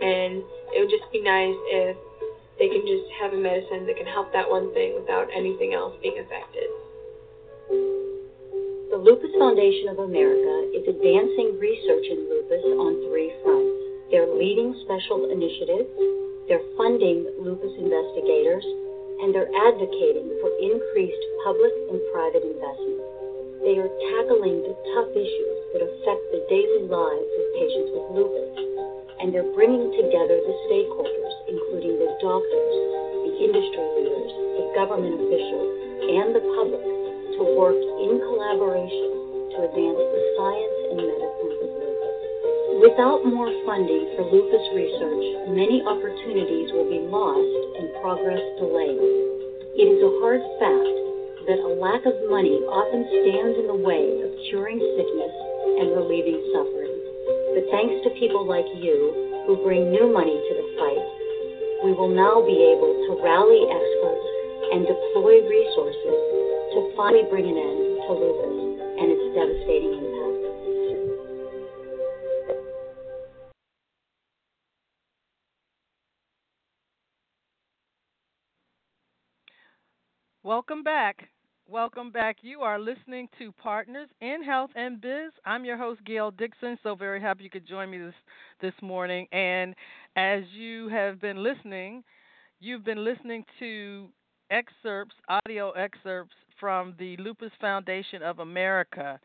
And 0.00 0.42
it 0.72 0.80
would 0.80 0.90
just 0.90 1.10
be 1.12 1.20
nice 1.20 1.56
if 1.68 1.96
they 2.58 2.68
can 2.68 2.84
just 2.86 3.08
have 3.20 3.32
a 3.32 3.40
medicine 3.40 3.86
that 3.86 3.96
can 3.96 4.06
help 4.06 4.32
that 4.32 4.48
one 4.48 4.72
thing 4.72 4.94
without 4.94 5.28
anything 5.32 5.74
else 5.74 5.96
being 6.00 6.18
affected. 6.20 6.68
The 8.90 8.98
Lupus 8.98 9.30
Foundation 9.38 9.88
of 9.88 9.98
America 10.02 10.68
is 10.74 10.84
advancing 10.88 11.56
research 11.56 12.06
in 12.10 12.28
lupus 12.28 12.64
on 12.76 13.00
three 13.08 13.32
fronts. 13.44 13.80
They're 14.10 14.28
leading 14.28 14.74
special 14.84 15.30
initiatives, 15.30 15.88
they're 16.50 16.74
funding 16.74 17.30
lupus 17.38 17.70
investigators, 17.78 18.66
and 19.22 19.30
they're 19.30 19.54
advocating 19.70 20.26
for 20.42 20.50
increased 20.58 21.22
public 21.46 21.70
and 21.94 22.02
private 22.10 22.42
investment. 22.42 23.06
They 23.62 23.78
are 23.78 23.86
tackling 23.86 24.58
the 24.66 24.74
tough 24.98 25.14
issues 25.14 25.58
that 25.70 25.86
affect 25.86 26.22
the 26.34 26.42
daily 26.50 26.90
lives 26.90 27.30
of 27.38 27.44
patients 27.54 27.90
with 27.94 28.06
lupus, 28.18 28.50
and 29.22 29.30
they're 29.30 29.46
bringing 29.54 29.94
together 29.94 30.42
the 30.42 30.56
stakeholders, 30.66 31.34
including 31.54 32.02
the 32.02 32.10
doctors, 32.18 32.74
the 33.30 33.34
industry 33.46 33.86
leaders, 34.02 34.32
the 34.58 34.66
government 34.74 35.22
officials, 35.22 35.70
and 36.02 36.34
the 36.34 36.42
public, 36.58 36.82
to 37.38 37.42
work 37.54 37.78
in 37.78 38.18
collaboration 38.26 39.54
to 39.54 39.70
advance 39.70 40.02
the 40.02 40.22
science 40.34 40.78
and 40.90 40.98
medicine. 40.98 41.69
Without 42.80 43.20
more 43.28 43.52
funding 43.68 44.08
for 44.16 44.24
lupus 44.24 44.64
research, 44.72 45.52
many 45.52 45.84
opportunities 45.84 46.72
will 46.72 46.88
be 46.88 47.04
lost 47.12 47.52
and 47.76 47.92
progress 48.00 48.40
delayed. 48.56 48.96
It 49.76 49.84
is 49.84 50.00
a 50.00 50.16
hard 50.24 50.40
fact 50.56 50.96
that 51.44 51.60
a 51.60 51.76
lack 51.76 52.08
of 52.08 52.16
money 52.32 52.56
often 52.72 53.04
stands 53.04 53.60
in 53.60 53.68
the 53.68 53.84
way 53.84 54.24
of 54.24 54.32
curing 54.48 54.80
sickness 54.96 55.34
and 55.76 55.92
relieving 55.92 56.40
suffering. 56.56 56.96
But 57.52 57.68
thanks 57.68 58.00
to 58.00 58.16
people 58.16 58.48
like 58.48 58.64
you 58.80 59.44
who 59.44 59.60
bring 59.60 59.92
new 59.92 60.08
money 60.08 60.40
to 60.40 60.52
the 60.56 60.68
fight, 60.80 61.04
we 61.84 61.92
will 61.92 62.08
now 62.08 62.40
be 62.40 62.64
able 62.64 62.96
to 62.96 63.20
rally 63.20 63.60
experts 63.60 64.28
and 64.72 64.88
deploy 64.88 65.44
resources 65.44 66.16
to 66.72 66.96
finally 66.96 67.28
bring 67.28 67.44
an 67.44 67.60
end 67.60 68.08
to 68.08 68.12
lupus 68.16 68.56
and 69.04 69.12
its 69.12 69.26
devastating 69.36 70.00
impact. 70.00 70.29
Welcome 80.80 80.92
back. 80.94 81.28
Welcome 81.68 82.10
back. 82.10 82.36
You 82.40 82.60
are 82.60 82.78
listening 82.78 83.28
to 83.38 83.52
Partners 83.52 84.08
in 84.22 84.42
Health 84.42 84.70
and 84.74 84.98
Biz. 84.98 85.30
I'm 85.44 85.66
your 85.66 85.76
host, 85.76 86.02
Gail 86.06 86.30
Dixon. 86.30 86.78
So 86.82 86.94
very 86.94 87.20
happy 87.20 87.44
you 87.44 87.50
could 87.50 87.68
join 87.68 87.90
me 87.90 87.98
this 87.98 88.14
this 88.62 88.72
morning. 88.80 89.26
And 89.30 89.74
as 90.16 90.42
you 90.56 90.88
have 90.88 91.20
been 91.20 91.42
listening, 91.42 92.02
you've 92.60 92.82
been 92.82 93.04
listening 93.04 93.44
to 93.58 94.08
excerpts, 94.50 95.14
audio 95.28 95.72
excerpts 95.72 96.34
from 96.58 96.94
the 96.98 97.14
Lupus 97.18 97.52
Foundation 97.60 98.22
of 98.22 98.38
America, 98.38 99.20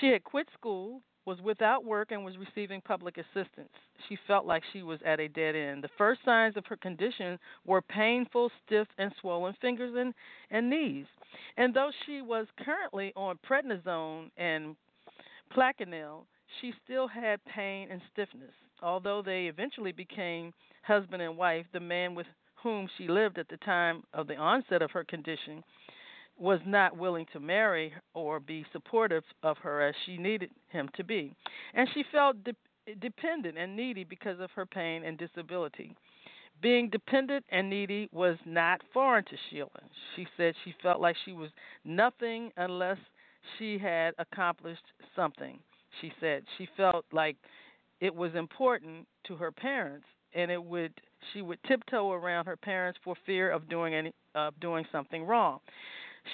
She 0.00 0.08
had 0.08 0.24
quit 0.24 0.48
school 0.58 1.00
was 1.26 1.40
without 1.40 1.84
work 1.84 2.10
and 2.10 2.24
was 2.24 2.34
receiving 2.36 2.80
public 2.80 3.16
assistance. 3.18 3.70
She 4.08 4.18
felt 4.26 4.46
like 4.46 4.62
she 4.72 4.82
was 4.82 5.00
at 5.04 5.20
a 5.20 5.28
dead 5.28 5.56
end. 5.56 5.82
The 5.82 5.88
first 5.96 6.20
signs 6.24 6.56
of 6.56 6.66
her 6.66 6.76
condition 6.76 7.38
were 7.64 7.82
painful, 7.82 8.50
stiff, 8.66 8.86
and 8.98 9.12
swollen 9.20 9.54
fingers 9.60 9.94
and, 9.96 10.12
and 10.50 10.68
knees. 10.68 11.06
And 11.56 11.72
though 11.72 11.90
she 12.04 12.20
was 12.20 12.46
currently 12.64 13.12
on 13.16 13.38
prednisone 13.48 14.30
and 14.36 14.76
Plaquenil, 15.56 16.24
she 16.60 16.72
still 16.84 17.08
had 17.08 17.44
pain 17.44 17.88
and 17.90 18.00
stiffness. 18.12 18.52
Although 18.82 19.22
they 19.22 19.46
eventually 19.46 19.92
became 19.92 20.52
husband 20.82 21.22
and 21.22 21.36
wife, 21.36 21.66
the 21.72 21.80
man 21.80 22.14
with 22.14 22.26
whom 22.62 22.88
she 22.96 23.08
lived 23.08 23.38
at 23.38 23.48
the 23.48 23.56
time 23.58 24.02
of 24.12 24.26
the 24.26 24.36
onset 24.36 24.82
of 24.82 24.90
her 24.90 25.04
condition 25.04 25.62
was 26.38 26.60
not 26.66 26.96
willing 26.96 27.26
to 27.32 27.40
marry 27.40 27.92
or 28.12 28.40
be 28.40 28.64
supportive 28.72 29.22
of 29.42 29.56
her 29.58 29.82
as 29.82 29.94
she 30.04 30.16
needed 30.16 30.50
him 30.68 30.88
to 30.96 31.04
be. 31.04 31.32
And 31.74 31.88
she 31.94 32.04
felt 32.10 32.36
de- 32.44 32.94
dependent 33.00 33.56
and 33.56 33.76
needy 33.76 34.04
because 34.04 34.40
of 34.40 34.50
her 34.52 34.66
pain 34.66 35.04
and 35.04 35.16
disability. 35.16 35.94
Being 36.60 36.88
dependent 36.88 37.44
and 37.50 37.68
needy 37.68 38.08
was 38.12 38.36
not 38.44 38.80
foreign 38.92 39.24
to 39.24 39.36
Sheila. 39.50 39.68
She 40.16 40.26
said 40.36 40.54
she 40.64 40.74
felt 40.82 41.00
like 41.00 41.16
she 41.24 41.32
was 41.32 41.50
nothing 41.84 42.50
unless 42.56 42.98
she 43.58 43.78
had 43.78 44.14
accomplished 44.18 44.84
something. 45.14 45.58
She 46.00 46.12
said 46.20 46.44
she 46.58 46.68
felt 46.76 47.04
like 47.12 47.36
it 48.00 48.14
was 48.14 48.34
important 48.34 49.06
to 49.26 49.36
her 49.36 49.52
parents 49.52 50.06
and 50.34 50.50
it 50.50 50.62
would 50.62 50.92
she 51.32 51.42
would 51.42 51.58
tiptoe 51.66 52.12
around 52.12 52.46
her 52.46 52.56
parents 52.56 52.98
for 53.02 53.14
fear 53.24 53.50
of 53.50 53.68
doing 53.68 53.94
any 53.94 54.12
of 54.34 54.58
doing 54.60 54.84
something 54.90 55.24
wrong. 55.24 55.60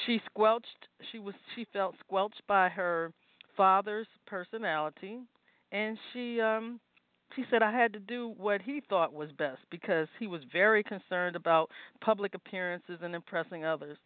She 0.06 0.20
squelched. 0.26 0.88
She 1.10 1.18
was. 1.18 1.34
She 1.54 1.66
felt 1.72 1.94
squelched 2.00 2.42
by 2.46 2.68
her 2.68 3.12
father's 3.56 4.06
personality, 4.26 5.20
and 5.72 5.98
she 6.12 6.40
um 6.40 6.80
she 7.34 7.44
said 7.50 7.62
I 7.62 7.72
had 7.72 7.92
to 7.92 7.98
do 8.00 8.34
what 8.36 8.62
he 8.62 8.80
thought 8.88 9.12
was 9.12 9.30
best 9.32 9.60
because 9.70 10.08
he 10.18 10.26
was 10.26 10.42
very 10.52 10.82
concerned 10.82 11.36
about 11.36 11.70
public 12.00 12.34
appearances 12.34 12.98
and 13.02 13.14
impressing 13.14 13.64
others. 13.64 13.98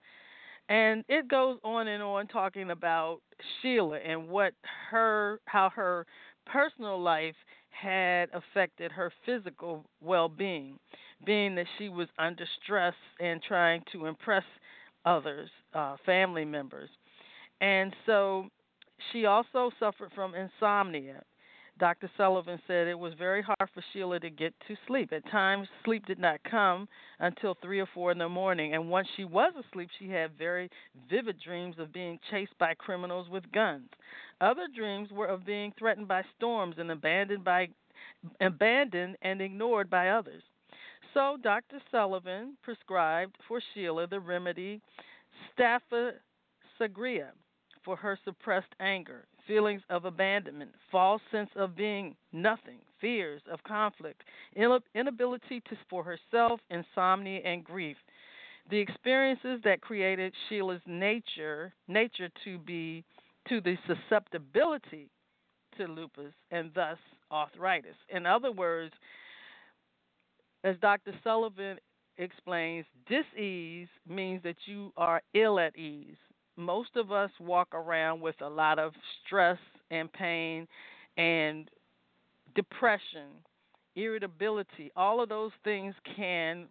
And 0.68 1.04
it 1.08 1.28
goes 1.28 1.58
on 1.62 1.88
and 1.88 2.02
on 2.02 2.26
talking 2.26 2.70
about 2.70 3.20
Sheila 3.60 3.98
and 3.98 4.28
what 4.28 4.54
her 4.90 5.40
how 5.46 5.70
her 5.70 6.06
personal 6.46 7.00
life 7.00 7.36
had 7.70 8.28
affected 8.32 8.92
her 8.92 9.12
physical 9.26 9.84
well-being, 10.00 10.78
being 11.26 11.54
that 11.56 11.66
she 11.78 11.88
was 11.88 12.08
under 12.18 12.46
stress 12.62 12.94
and 13.20 13.42
trying 13.42 13.82
to 13.92 14.06
impress 14.06 14.44
others, 15.04 15.50
uh, 15.74 15.96
family 16.06 16.44
members. 16.44 16.90
And 17.60 17.94
so 18.06 18.48
she 19.12 19.26
also 19.26 19.70
suffered 19.78 20.12
from 20.14 20.34
insomnia. 20.34 21.22
Dr. 21.78 22.08
Sullivan 22.16 22.60
said 22.68 22.86
it 22.86 22.98
was 22.98 23.14
very 23.14 23.42
hard 23.42 23.68
for 23.74 23.82
Sheila 23.92 24.20
to 24.20 24.30
get 24.30 24.54
to 24.68 24.76
sleep. 24.86 25.12
At 25.12 25.28
times, 25.28 25.66
sleep 25.84 26.06
did 26.06 26.20
not 26.20 26.38
come 26.48 26.88
until 27.18 27.56
3 27.60 27.80
or 27.80 27.88
4 27.92 28.12
in 28.12 28.18
the 28.18 28.28
morning. 28.28 28.74
And 28.74 28.88
once 28.88 29.08
she 29.16 29.24
was 29.24 29.52
asleep, 29.58 29.90
she 29.98 30.08
had 30.08 30.38
very 30.38 30.70
vivid 31.10 31.40
dreams 31.40 31.76
of 31.78 31.92
being 31.92 32.20
chased 32.30 32.56
by 32.58 32.74
criminals 32.74 33.28
with 33.28 33.50
guns. 33.50 33.88
Other 34.40 34.68
dreams 34.74 35.08
were 35.10 35.26
of 35.26 35.44
being 35.44 35.72
threatened 35.76 36.06
by 36.06 36.22
storms 36.36 36.76
and 36.78 36.92
abandoned 36.92 37.42
by 37.42 37.68
abandoned 38.40 39.16
and 39.22 39.40
ignored 39.40 39.90
by 39.90 40.10
others. 40.10 40.42
So 41.12 41.36
Dr. 41.42 41.80
Sullivan 41.90 42.56
prescribed 42.62 43.36
for 43.48 43.60
Sheila 43.72 44.06
the 44.06 44.20
remedy 44.20 44.80
Staphysagria 45.58 47.30
for 47.84 47.96
her 47.96 48.18
suppressed 48.24 48.74
anger, 48.80 49.26
feelings 49.46 49.82
of 49.90 50.04
abandonment, 50.06 50.70
false 50.90 51.20
sense 51.30 51.50
of 51.54 51.76
being 51.76 52.16
nothing, 52.32 52.78
fears 53.00 53.42
of 53.50 53.62
conflict, 53.64 54.22
inability 54.94 55.60
to 55.68 55.76
for 55.90 56.02
herself, 56.02 56.60
insomnia 56.70 57.40
and 57.44 57.62
grief. 57.62 57.96
The 58.70 58.78
experiences 58.78 59.60
that 59.64 59.82
created 59.82 60.32
Sheila's 60.48 60.80
nature 60.86 61.74
nature 61.86 62.30
to 62.44 62.58
be 62.58 63.04
to 63.50 63.60
the 63.60 63.76
susceptibility 63.86 65.10
to 65.76 65.86
lupus 65.86 66.32
and 66.50 66.70
thus 66.74 66.96
arthritis. 67.30 67.96
In 68.08 68.24
other 68.24 68.50
words, 68.50 68.94
as 70.62 70.76
Dr. 70.80 71.12
Sullivan 71.22 71.78
explains, 72.18 72.86
dis-ease 73.08 73.88
means 74.08 74.42
that 74.42 74.56
you 74.66 74.92
are 74.96 75.22
ill 75.34 75.58
at 75.58 75.76
ease. 75.76 76.16
Most 76.56 76.90
of 76.96 77.10
us 77.10 77.30
walk 77.40 77.74
around 77.74 78.20
with 78.20 78.36
a 78.40 78.48
lot 78.48 78.78
of 78.78 78.92
stress 79.24 79.58
and 79.90 80.12
pain 80.12 80.68
and 81.16 81.68
depression, 82.54 83.28
irritability. 83.96 84.92
All 84.96 85.22
of 85.22 85.28
those 85.28 85.52
things 85.64 85.94
can 86.16 86.66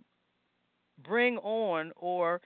bring 1.06 1.38
on 1.40 1.92
or 1.98 2.40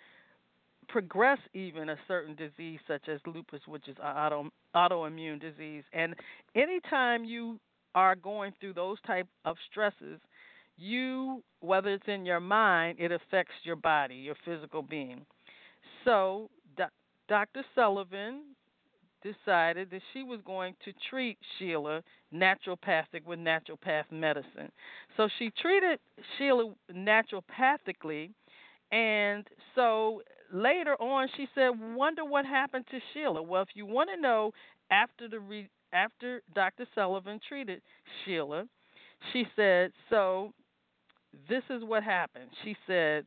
progress 0.88 1.40
even 1.54 1.90
a 1.90 1.98
certain 2.08 2.36
disease 2.36 2.80
such 2.88 3.08
as 3.10 3.20
lupus, 3.28 3.62
which 3.68 3.88
is 3.88 3.98
auto, 4.04 4.50
autoimmune 4.76 5.40
disease. 5.40 5.84
And 5.94 6.16
anytime 6.56 7.24
you 7.26 7.60
are 7.94 8.16
going 8.16 8.54
through 8.60 8.74
those 8.74 8.98
type 9.06 9.28
of 9.46 9.58
stresses, 9.70 10.20
you 10.78 11.44
whether 11.60 11.90
it's 11.90 12.08
in 12.08 12.26
your 12.26 12.40
mind, 12.40 12.98
it 13.00 13.12
affects 13.12 13.54
your 13.64 13.76
body, 13.76 14.16
your 14.16 14.36
physical 14.46 14.82
being. 14.82 15.26
So, 16.06 16.50
Dr. 17.28 17.64
Sullivan 17.76 18.44
decided 19.22 19.90
that 19.92 20.02
she 20.14 20.24
was 20.24 20.40
going 20.46 20.76
to 20.86 20.94
treat 21.10 21.38
Sheila 21.58 22.02
naturopathic 22.34 23.26
with 23.26 23.40
naturopath 23.40 24.12
medicine. 24.12 24.72
So 25.18 25.28
she 25.38 25.52
treated 25.62 26.00
Sheila 26.38 26.74
naturopathically, 26.94 28.30
and 28.92 29.46
so 29.76 30.22
later 30.54 30.96
on 31.02 31.28
she 31.36 31.48
said, 31.54 31.72
"Wonder 31.96 32.24
what 32.24 32.46
happened 32.46 32.86
to 32.92 33.00
Sheila." 33.14 33.42
Well, 33.42 33.64
if 33.64 33.70
you 33.76 33.86
want 33.86 34.10
to 34.14 34.22
know, 34.22 34.54
after 34.92 35.28
the 35.28 35.40
re- 35.40 35.70
after 35.92 36.42
Dr. 36.54 36.86
Sullivan 36.96 37.40
treated 37.46 37.82
Sheila, 38.24 38.68
she 39.34 39.46
said, 39.56 39.92
"So 40.10 40.54
this 41.50 41.64
is 41.70 41.84
what 41.84 42.04
happened. 42.04 42.50
She 42.64 42.76
said, 42.86 43.26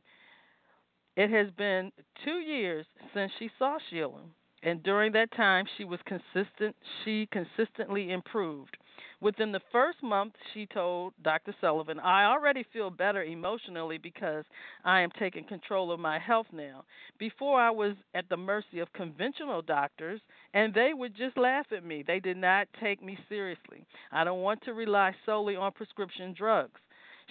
It 1.15 1.29
has 1.29 1.49
been 1.57 1.91
two 2.23 2.39
years 2.39 2.85
since 3.13 3.31
she 3.39 3.49
saw 3.57 3.77
Sheila, 3.89 4.23
and 4.63 4.83
during 4.83 5.11
that 5.13 5.31
time 5.31 5.65
she 5.77 5.83
was 5.83 5.99
consistent 6.05 6.75
she 7.03 7.27
consistently 7.31 8.11
improved. 8.11 8.77
Within 9.21 9.51
the 9.51 9.61
first 9.71 10.01
month, 10.01 10.33
she 10.51 10.65
told 10.65 11.13
Dr. 11.23 11.53
Sullivan, 11.61 11.99
I 11.99 12.25
already 12.25 12.65
feel 12.73 12.89
better 12.89 13.23
emotionally 13.23 13.99
because 13.99 14.45
I 14.83 15.01
am 15.01 15.11
taking 15.11 15.43
control 15.43 15.91
of 15.91 15.99
my 15.99 16.17
health 16.17 16.47
now. 16.51 16.85
Before, 17.19 17.61
I 17.61 17.69
was 17.69 17.95
at 18.15 18.27
the 18.29 18.37
mercy 18.37 18.79
of 18.79 18.91
conventional 18.93 19.61
doctors, 19.61 20.21
and 20.55 20.73
they 20.73 20.93
would 20.95 21.15
just 21.15 21.37
laugh 21.37 21.67
at 21.71 21.83
me. 21.83 22.03
They 22.05 22.19
did 22.19 22.37
not 22.37 22.67
take 22.81 23.03
me 23.03 23.15
seriously. 23.29 23.85
I 24.11 24.23
don't 24.23 24.41
want 24.41 24.63
to 24.63 24.73
rely 24.73 25.13
solely 25.23 25.55
on 25.55 25.71
prescription 25.73 26.33
drugs. 26.35 26.81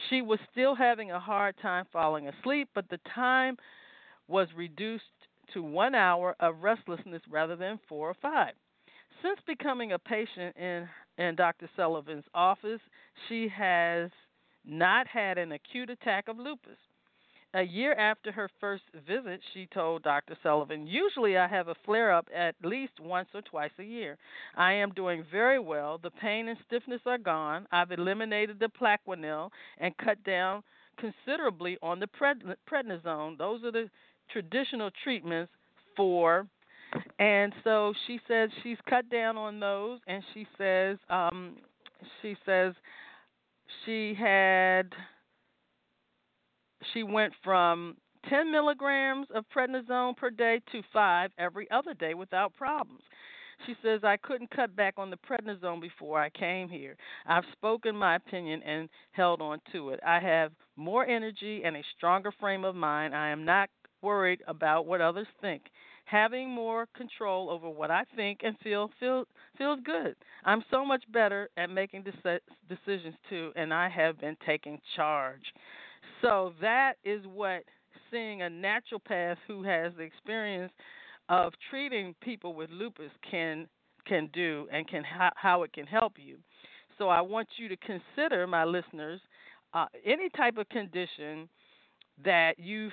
She 0.08 0.22
was 0.22 0.38
still 0.50 0.74
having 0.74 1.10
a 1.10 1.20
hard 1.20 1.56
time 1.58 1.86
falling 1.92 2.28
asleep, 2.28 2.68
but 2.74 2.88
the 2.88 3.00
time 3.14 3.56
was 4.28 4.48
reduced 4.56 5.04
to 5.54 5.62
one 5.62 5.94
hour 5.94 6.36
of 6.40 6.62
restlessness 6.62 7.22
rather 7.28 7.56
than 7.56 7.80
four 7.88 8.08
or 8.08 8.14
five. 8.14 8.52
Since 9.22 9.40
becoming 9.46 9.92
a 9.92 9.98
patient 9.98 10.56
in, 10.56 10.88
in 11.18 11.34
Dr. 11.34 11.68
Sullivan's 11.76 12.24
office, 12.34 12.80
she 13.28 13.48
has 13.48 14.10
not 14.64 15.06
had 15.06 15.38
an 15.38 15.52
acute 15.52 15.90
attack 15.90 16.28
of 16.28 16.38
lupus. 16.38 16.78
A 17.52 17.62
year 17.62 17.94
after 17.94 18.30
her 18.30 18.48
first 18.60 18.84
visit, 19.08 19.40
she 19.52 19.66
told 19.74 20.04
Dr. 20.04 20.36
Sullivan, 20.40 20.86
Usually 20.86 21.36
I 21.36 21.48
have 21.48 21.66
a 21.66 21.74
flare 21.84 22.12
up 22.12 22.28
at 22.34 22.54
least 22.62 22.92
once 23.00 23.28
or 23.34 23.42
twice 23.42 23.72
a 23.80 23.82
year. 23.82 24.18
I 24.56 24.72
am 24.74 24.92
doing 24.92 25.24
very 25.32 25.58
well. 25.58 25.98
The 25.98 26.12
pain 26.12 26.46
and 26.46 26.58
stiffness 26.66 27.00
are 27.06 27.18
gone. 27.18 27.66
I've 27.72 27.90
eliminated 27.90 28.60
the 28.60 28.68
Plaquenil 28.68 29.50
and 29.78 29.96
cut 29.96 30.22
down 30.22 30.62
considerably 30.96 31.76
on 31.82 31.98
the 31.98 32.06
prednisone. 32.06 33.36
Those 33.36 33.64
are 33.64 33.72
the 33.72 33.90
traditional 34.32 34.90
treatments 35.02 35.50
for. 35.96 36.46
And 37.18 37.52
so 37.64 37.94
she 38.06 38.20
says 38.28 38.50
she's 38.62 38.78
cut 38.88 39.10
down 39.10 39.36
on 39.36 39.58
those, 39.58 40.00
and 40.06 40.22
she 40.34 40.46
says 40.56 40.98
um, 41.08 41.56
she 42.22 42.36
says 42.46 42.74
she 43.84 44.14
had 44.14 44.86
she 46.92 47.02
went 47.02 47.32
from 47.42 47.96
10 48.28 48.50
milligrams 48.50 49.26
of 49.34 49.44
prednisone 49.54 50.16
per 50.16 50.30
day 50.30 50.60
to 50.72 50.82
5 50.92 51.30
every 51.38 51.70
other 51.70 51.94
day 51.94 52.14
without 52.14 52.54
problems. 52.54 53.02
She 53.66 53.74
says, 53.82 54.00
I 54.04 54.16
couldn't 54.16 54.50
cut 54.50 54.74
back 54.74 54.94
on 54.96 55.10
the 55.10 55.18
prednisone 55.18 55.80
before 55.82 56.20
I 56.20 56.30
came 56.30 56.68
here. 56.68 56.96
I've 57.26 57.44
spoken 57.52 57.94
my 57.94 58.16
opinion 58.16 58.62
and 58.62 58.88
held 59.12 59.42
on 59.42 59.60
to 59.72 59.90
it. 59.90 60.00
I 60.06 60.18
have 60.20 60.52
more 60.76 61.06
energy 61.06 61.62
and 61.64 61.76
a 61.76 61.82
stronger 61.96 62.32
frame 62.40 62.64
of 62.64 62.74
mind. 62.74 63.14
I 63.14 63.28
am 63.28 63.44
not 63.44 63.68
worried 64.02 64.42
about 64.48 64.86
what 64.86 65.02
others 65.02 65.26
think. 65.42 65.64
Having 66.06 66.50
more 66.50 66.88
control 66.96 67.50
over 67.50 67.68
what 67.68 67.90
I 67.90 68.04
think 68.16 68.40
and 68.42 68.56
feel, 68.64 68.90
feel 68.98 69.24
feels 69.58 69.78
good. 69.84 70.16
I'm 70.44 70.64
so 70.70 70.84
much 70.84 71.04
better 71.12 71.50
at 71.56 71.70
making 71.70 72.04
decisions 72.68 73.14
too, 73.28 73.52
and 73.56 73.72
I 73.72 73.88
have 73.90 74.18
been 74.18 74.36
taking 74.44 74.80
charge. 74.96 75.44
So 76.22 76.52
that 76.60 76.94
is 77.04 77.24
what 77.26 77.62
seeing 78.10 78.42
a 78.42 78.46
naturopath 78.46 79.36
who 79.46 79.62
has 79.62 79.92
the 79.96 80.02
experience 80.02 80.72
of 81.28 81.52
treating 81.70 82.14
people 82.20 82.54
with 82.54 82.70
lupus 82.70 83.10
can 83.30 83.66
can 84.06 84.28
do 84.32 84.66
and 84.72 84.88
can 84.88 85.04
how, 85.04 85.30
how 85.36 85.62
it 85.62 85.72
can 85.72 85.86
help 85.86 86.14
you. 86.16 86.38
So 86.98 87.08
I 87.08 87.20
want 87.20 87.48
you 87.56 87.68
to 87.68 87.76
consider, 87.76 88.46
my 88.46 88.64
listeners, 88.64 89.20
uh, 89.72 89.86
any 90.04 90.28
type 90.30 90.56
of 90.58 90.68
condition 90.68 91.48
that 92.24 92.58
you've 92.58 92.92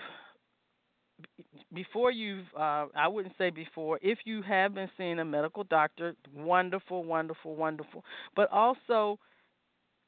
before 1.73 2.11
you've 2.11 2.45
uh, 2.55 2.85
I 2.95 3.07
wouldn't 3.07 3.33
say 3.37 3.49
before 3.49 3.99
if 4.01 4.19
you 4.25 4.41
have 4.43 4.75
been 4.75 4.89
seeing 4.97 5.19
a 5.19 5.25
medical 5.25 5.63
doctor, 5.63 6.15
wonderful, 6.33 7.03
wonderful, 7.03 7.55
wonderful, 7.55 8.03
but 8.35 8.51
also 8.51 9.17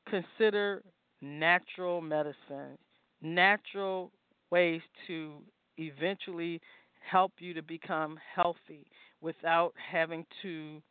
consider 0.08 0.84
natural 1.22 2.02
medicine 2.02 2.78
natural 3.22 4.12
ways 4.52 4.82
to 5.08 5.34
eventually 5.78 6.62
help 7.10 7.34
you 7.40 7.54
to 7.54 7.62
become 7.62 8.18
healthy 8.36 8.86
without 9.22 9.74
having 9.92 10.26
to 10.42 10.82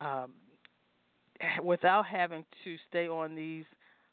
um, 0.00 0.32
without 1.62 2.06
having 2.06 2.44
to 2.64 2.76
stay 2.88 3.08
on 3.08 3.34
these 3.34 3.64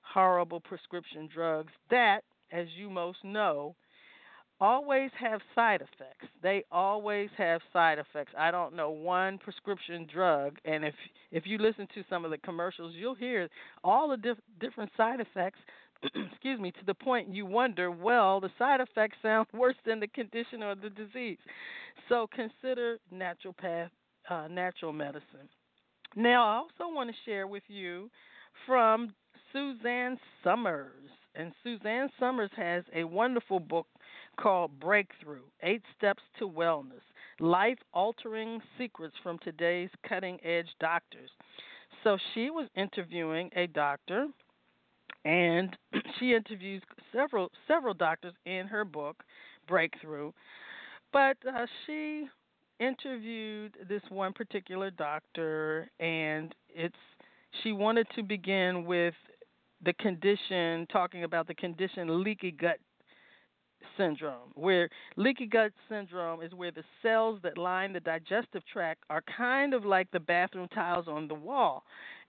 horrible 0.02 0.60
prescription 0.60 1.30
drugs 1.34 1.72
that 1.90 2.22
as 2.52 2.68
you 2.78 2.90
most 2.90 3.20
know 3.24 3.76
always 4.60 5.10
have 5.20 5.42
side 5.56 5.82
effects. 5.82 6.28
They 6.44 6.64
always 6.72 7.30
have 7.36 7.62
side 7.74 7.98
effects. 7.98 8.32
I 8.38 8.52
don't 8.52 8.76
know 8.76 8.92
one 8.92 9.40
prescription 9.40 10.08
drug 10.12 10.58
and 10.66 10.86
if 10.86 10.94
if 11.32 11.48
you 11.48 11.58
listen 11.58 11.88
to 11.96 12.04
some 12.10 12.26
of 12.26 12.32
the 12.32 12.38
commercials 12.38 12.94
you'll 12.96 13.16
hear 13.16 13.50
all 13.84 14.10
the 14.10 14.18
diff- 14.18 14.38
different 14.60 14.92
side 14.96 15.20
effects 15.20 15.60
excuse 16.32 16.60
me, 16.60 16.72
to 16.72 16.86
the 16.86 16.94
point 16.94 17.34
you 17.34 17.46
wonder, 17.46 17.92
well, 17.92 18.40
the 18.40 18.52
side 18.58 18.82
effects 18.82 19.18
sound 19.22 19.48
worse 19.54 19.76
than 19.86 20.00
the 20.00 20.08
condition 20.08 20.64
or 20.64 20.76
the 20.76 20.90
disease. 20.90 21.38
So 22.10 22.28
consider 22.34 22.98
naturopath, 23.14 23.90
uh, 24.30 24.48
natural 24.50 24.94
medicine. 24.94 25.50
Now, 26.16 26.44
I 26.44 26.56
also 26.56 26.94
want 26.94 27.10
to 27.10 27.16
share 27.26 27.48
with 27.48 27.64
you 27.68 28.10
from 28.66 29.14
Suzanne 29.54 30.18
Somers. 30.44 31.10
And 31.36 31.54
Suzanne 31.64 32.10
Somers 32.20 32.52
has 32.58 32.84
a 32.94 33.06
wonderful 33.06 33.60
book 33.60 33.88
called 34.40 34.78
Breakthrough 34.80 35.44
Eight 35.64 35.84
Steps 35.98 36.24
to 36.40 36.50
Wellness 36.50 37.02
Life 37.40 37.78
Altering 37.94 38.62
Secrets 38.78 39.16
from 39.24 39.40
Today's 39.40 39.90
Cutting 40.08 40.38
Edge 40.44 40.68
Doctors. 40.80 41.30
So 42.04 42.18
she 42.34 42.50
was 42.50 42.68
interviewing 42.76 43.50
a 43.56 43.68
doctor 43.68 44.28
and 45.26 45.76
she 46.20 46.34
interviews 46.34 46.82
several 47.14 47.52
several 47.68 47.94
doctors 47.94 48.34
in 48.46 48.68
her 48.68 48.86
book 48.86 49.24
Breakthrough. 49.68 50.32
But 51.14 51.38
uh, 51.48 51.66
she 51.86 52.28
interviewed 52.80 53.76
this 53.88 54.02
one 54.10 54.34
particular 54.34 54.90
doctor, 54.92 55.90
and 56.00 56.54
it's 56.70 56.96
she 57.64 57.72
wanted 57.74 58.08
to 58.16 58.24
begin 58.24 58.86
with 58.86 59.14
the 59.84 59.94
condition, 59.94 60.88
talking 60.92 61.24
about 61.24 61.48
the 61.48 61.56
condition 61.56 62.24
leaky 62.24 62.52
gut 62.52 62.78
syndrome, 63.98 64.52
where 64.56 64.90
leaky 65.18 65.46
gut 65.46 65.72
syndrome 65.90 66.42
is 66.42 66.54
where 66.54 66.72
the 66.72 66.84
cells 67.02 67.40
that 67.44 67.58
line 67.58 67.94
the 67.94 68.00
digestive 68.00 68.64
tract 68.72 69.04
are 69.10 69.24
kind 69.38 69.74
of 69.74 69.86
like 69.86 70.10
the 70.12 70.20
bathroom 70.20 70.68
tiles 70.74 71.08
on 71.08 71.28
the 71.28 71.34
wall. 71.34 71.84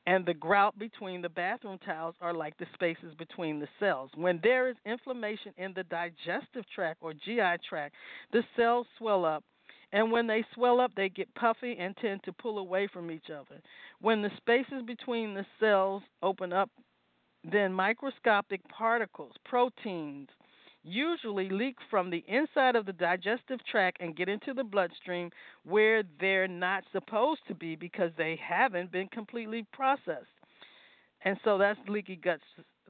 And 0.07 0.27
the 0.27 0.35
grout 0.35 0.79
between 0.79 1.23
the 1.23 1.29
bathroom 1.29 1.79
tiles 1.85 2.17
are 2.21 2.35
like 2.35 2.57
the 2.59 2.67
spaces 2.75 3.15
between 3.19 3.61
the 3.61 3.69
cells. 3.79 4.11
When 4.17 4.41
there 4.43 4.69
is 4.69 4.77
inflammation 4.85 5.53
in 5.57 5.73
the 5.75 5.85
digestive 5.85 6.65
tract 6.75 6.99
or 7.01 7.15
GI 7.15 7.59
tract, 7.69 7.95
the 8.33 8.43
cells 8.57 8.87
swell 8.99 9.25
up 9.25 9.45
and 9.93 10.11
when 10.11 10.27
they 10.27 10.45
swell 10.55 10.81
up, 10.81 10.93
they 10.95 11.09
get 11.11 11.33
puffy 11.35 11.77
and 11.79 11.95
tend 11.99 12.23
to 12.25 12.33
pull 12.33 12.59
away 12.59 12.89
from 12.93 13.11
each 13.11 13.29
other. 13.31 13.61
When 14.01 14.23
the 14.23 14.31
spaces 14.39 14.83
between 14.87 15.35
the 15.35 15.45
cells 15.61 16.03
open 16.23 16.53
up, 16.53 16.71
then 17.45 17.73
microscopic 17.73 18.67
particles, 18.69 19.35
proteins, 19.45 20.29
usually 20.83 21.49
leak 21.49 21.77
from 21.91 22.11
the 22.11 22.25
inside 22.27 22.77
of 22.77 22.87
the 22.87 22.93
digestive 22.93 23.61
tract 23.71 23.99
and 24.01 24.17
get 24.17 24.29
into 24.29 24.53
the 24.53 24.65
bloodstream 24.65 25.31
where 25.65 26.03
they're 26.21 26.49
not 26.49 26.85
supposed 26.93 27.41
to 27.49 27.55
be 27.55 27.77
because 27.77 28.11
they 28.17 28.39
haven't 28.43 28.91
been 28.91 29.09
completely 29.09 29.67
processed. 29.73 30.27
And 31.25 31.39
so 31.45 31.59
that's 31.59 31.79
leaky 31.89 32.17
gut 32.17 32.41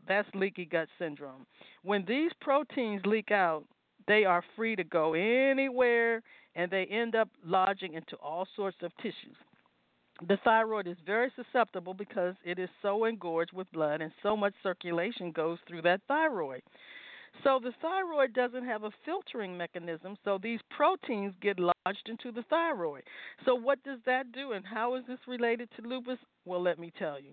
that's 0.09 0.29
leaky 0.35 0.65
gut 0.65 0.89
syndrome. 0.99 1.47
When 1.85 2.05
these 2.07 2.33
proteins 2.41 3.03
leak 3.05 3.31
out, 3.31 3.65
they 4.09 4.25
are 4.25 4.43
free 4.57 4.75
to 4.75 4.85
go 4.85 5.15
anywhere 5.15 6.23
and 6.57 6.71
they 6.71 6.87
end 6.87 7.15
up 7.15 7.29
lodging 7.45 7.95
into 7.95 8.17
all 8.17 8.47
sorts 8.57 8.79
of 8.83 8.91
tissues. 8.97 9.37
The 10.29 10.39
thyroid 10.45 10.87
is 10.87 10.97
very 11.07 11.33
susceptible 11.37 11.95
because 11.95 12.35
it 12.45 12.59
is 12.59 12.69
so 12.81 13.05
engorged 13.05 13.53
with 13.53 13.71
blood 13.73 14.01
and 14.01 14.13
so 14.23 14.37
much 14.37 14.55
circulation 14.63 15.33
goes 15.33 15.59
through 15.67 15.83
that 15.83 16.01
thyroid. 16.07 16.63
So 17.45 17.59
the 17.63 17.73
thyroid 17.81 18.35
doesn't 18.35 18.65
have 18.65 18.85
a 18.85 18.91
filtering 19.05 19.57
mechanism, 19.57 20.17
so 20.25 20.39
these 20.41 20.61
proteins 20.71 21.35
get 21.41 21.59
lodged 21.59 22.09
into 22.09 22.31
the 22.31 22.45
thyroid. 22.49 23.03
So 23.45 23.55
what 23.55 23.83
does 23.83 23.99
that 24.07 24.33
do 24.33 24.53
and 24.53 24.65
how 24.65 24.95
is 24.95 25.05
this 25.09 25.19
related 25.27 25.69
to 25.77 25.89
lupus? 25.89 26.19
Well, 26.45 26.63
let 26.63 26.79
me 26.79 26.93
tell 26.97 27.19
you. 27.19 27.33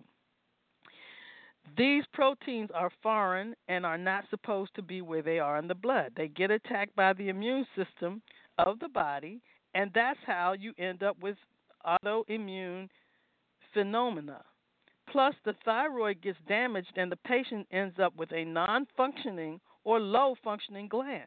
These 1.78 2.04
proteins 2.14 2.70
are 2.74 2.90
foreign 3.04 3.56
and 3.68 3.86
are 3.86 3.98
not 3.98 4.26
supposed 4.30 4.74
to 4.76 4.82
be 4.82 5.02
where 5.02 5.22
they 5.22 5.40
are 5.40 5.58
in 5.60 5.68
the 5.68 5.76
blood. 5.76 6.14
They 6.16 6.28
get 6.28 6.50
attacked 6.50 6.96
by 6.96 7.14
the 7.14 7.30
immune 7.30 7.68
system 7.76 8.22
of 8.58 8.80
the 8.80 8.90
body, 8.90 9.42
and 9.76 9.92
that's 9.94 10.20
how 10.26 10.54
you 10.54 10.74
end 10.80 11.04
up 11.04 11.18
with 11.22 11.38
autoimmune 11.86 12.90
phenomena. 13.74 14.44
Plus, 15.12 15.36
the 15.46 15.56
thyroid 15.66 16.22
gets 16.22 16.38
damaged, 16.48 16.94
and 16.96 17.12
the 17.12 17.18
patient 17.18 17.68
ends 17.72 17.96
up 18.00 18.16
with 18.16 18.32
a 18.32 18.46
non 18.46 18.88
functioning 18.96 19.60
or 19.90 20.00
low 20.00 20.36
functioning 20.44 20.88
gland. 20.88 21.26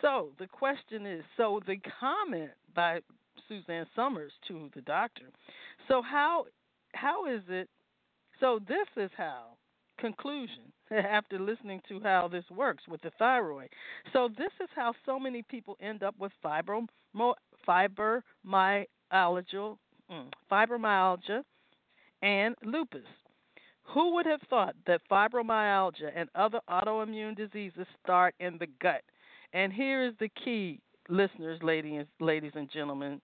So, 0.00 0.30
the 0.38 0.46
question 0.46 1.04
is 1.04 1.24
so 1.36 1.60
the 1.66 1.76
comment 2.00 2.52
by 2.76 3.00
Suzanne 3.48 3.86
Somers 3.96 4.32
to 4.46 4.70
the 4.72 4.82
doctor. 4.82 5.24
So, 5.88 6.00
how, 6.00 6.44
how 6.92 7.26
is 7.26 7.42
it? 7.48 7.68
So, 8.38 8.60
this 8.68 8.86
is 8.96 9.10
how 9.16 9.56
conclusion 9.98 10.72
after 10.90 11.40
listening 11.40 11.80
to 11.88 11.98
how 12.00 12.28
this 12.30 12.44
works 12.54 12.84
with 12.88 13.02
the 13.02 13.10
thyroid. 13.18 13.68
So 14.12 14.28
this 14.28 14.52
is 14.62 14.68
how 14.76 14.92
so 15.06 15.18
many 15.18 15.42
people 15.42 15.76
end 15.80 16.02
up 16.02 16.14
with 16.18 16.32
fibrom- 16.44 16.88
fibromyalgia, 17.66 18.86
mm, 19.14 20.32
fibromyalgia 20.50 21.42
and 22.22 22.54
lupus. 22.64 23.02
Who 23.92 24.14
would 24.14 24.26
have 24.26 24.40
thought 24.48 24.74
that 24.86 25.02
fibromyalgia 25.10 26.10
and 26.14 26.28
other 26.34 26.60
autoimmune 26.68 27.36
diseases 27.36 27.86
start 28.02 28.34
in 28.40 28.58
the 28.58 28.66
gut? 28.80 29.02
And 29.52 29.72
here 29.72 30.04
is 30.04 30.14
the 30.18 30.30
key, 30.42 30.80
listeners, 31.08 31.60
ladies, 31.62 32.06
ladies 32.18 32.52
and 32.54 32.70
gentlemen. 32.70 33.20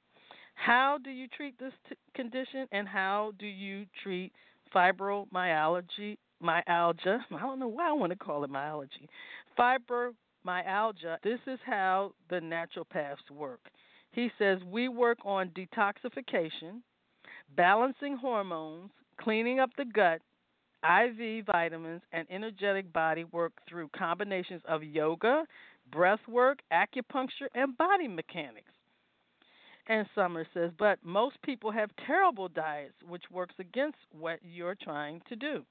How 0.55 0.99
do 1.03 1.11
you 1.11 1.27
treat 1.29 1.59
this 1.59 1.73
t- 1.89 1.97
condition, 2.15 2.67
and 2.71 2.87
how 2.87 3.33
do 3.39 3.47
you 3.47 3.87
treat 4.03 4.33
fibromyalgia 4.75 6.17
myalgia. 6.41 7.19
I 7.31 7.41
don't 7.41 7.59
know 7.59 7.69
why 7.69 7.89
I 7.89 7.93
want 7.93 8.13
to 8.13 8.19
call 8.19 8.45
it 8.45 8.51
myalgia. 8.51 9.07
Fibromyalgia. 9.59 11.17
This 11.23 11.41
is 11.47 11.59
how 11.65 12.13
the 12.29 12.37
naturopaths 12.37 13.31
work. 13.33 13.61
He 14.13 14.31
says 14.39 14.59
we 14.67 14.89
work 14.89 15.19
on 15.25 15.51
detoxification, 15.51 16.81
balancing 17.57 18.17
hormones, 18.17 18.91
cleaning 19.21 19.61
up 19.61 19.71
the 19.77 19.85
gut, 19.85 20.21
IV 20.85 21.45
vitamins, 21.47 22.03
and 22.13 22.27
energetic 22.31 22.93
body 22.93 23.25
work 23.25 23.53
through 23.69 23.89
combinations 23.97 24.63
of 24.67 24.83
yoga, 24.83 25.45
breath 25.93 26.21
work, 26.29 26.61
acupuncture, 26.73 27.49
and 27.55 27.77
body 27.77 28.09
mechanics. 28.09 28.73
And 29.89 30.07
Summer 30.15 30.47
says, 30.55 30.71
but 30.79 30.99
most 31.03 31.37
people 31.43 31.71
have 31.73 31.91
terrible 32.07 32.49
diets, 32.49 32.95
which 33.09 33.25
works 33.31 33.55
against 33.59 33.99
what 34.19 34.39
you're 34.43 34.77
trying 34.81 35.21
to 35.29 35.37
do. 35.37 35.65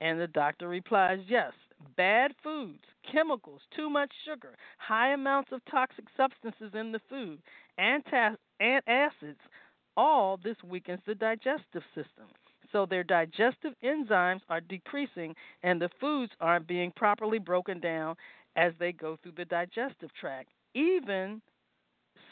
And 0.00 0.18
the 0.18 0.28
doctor 0.28 0.66
replies, 0.66 1.18
yes, 1.28 1.52
bad 1.96 2.32
foods, 2.42 2.80
chemicals, 3.12 3.60
too 3.76 3.90
much 3.90 4.10
sugar, 4.26 4.56
high 4.78 5.12
amounts 5.12 5.52
of 5.52 5.60
toxic 5.70 6.06
substances 6.16 6.72
in 6.72 6.90
the 6.90 7.00
food, 7.10 7.38
and 7.76 8.02
acids, 8.58 9.40
all 9.96 10.38
this 10.42 10.56
weakens 10.66 11.00
the 11.06 11.14
digestive 11.14 11.82
system. 11.94 12.26
So 12.72 12.86
their 12.86 13.04
digestive 13.04 13.74
enzymes 13.82 14.40
are 14.48 14.60
decreasing 14.60 15.34
and 15.62 15.80
the 15.80 15.90
foods 16.00 16.32
aren't 16.40 16.66
being 16.66 16.92
properly 16.94 17.38
broken 17.38 17.80
down 17.80 18.16
as 18.56 18.72
they 18.78 18.92
go 18.92 19.16
through 19.22 19.32
the 19.36 19.44
digestive 19.44 20.10
tract. 20.18 20.50
Even 20.74 21.42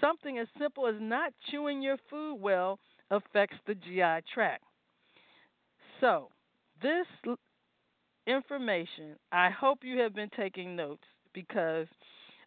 something 0.00 0.38
as 0.38 0.46
simple 0.58 0.86
as 0.86 0.94
not 1.00 1.32
chewing 1.50 1.82
your 1.82 1.96
food 2.08 2.36
well 2.40 2.78
affects 3.10 3.56
the 3.66 3.74
GI 3.74 4.22
tract. 4.32 4.62
So, 6.00 6.28
this 6.80 7.06
information. 8.28 9.16
I 9.32 9.50
hope 9.50 9.78
you 9.82 9.98
have 10.00 10.14
been 10.14 10.30
taking 10.36 10.76
notes 10.76 11.02
because 11.32 11.86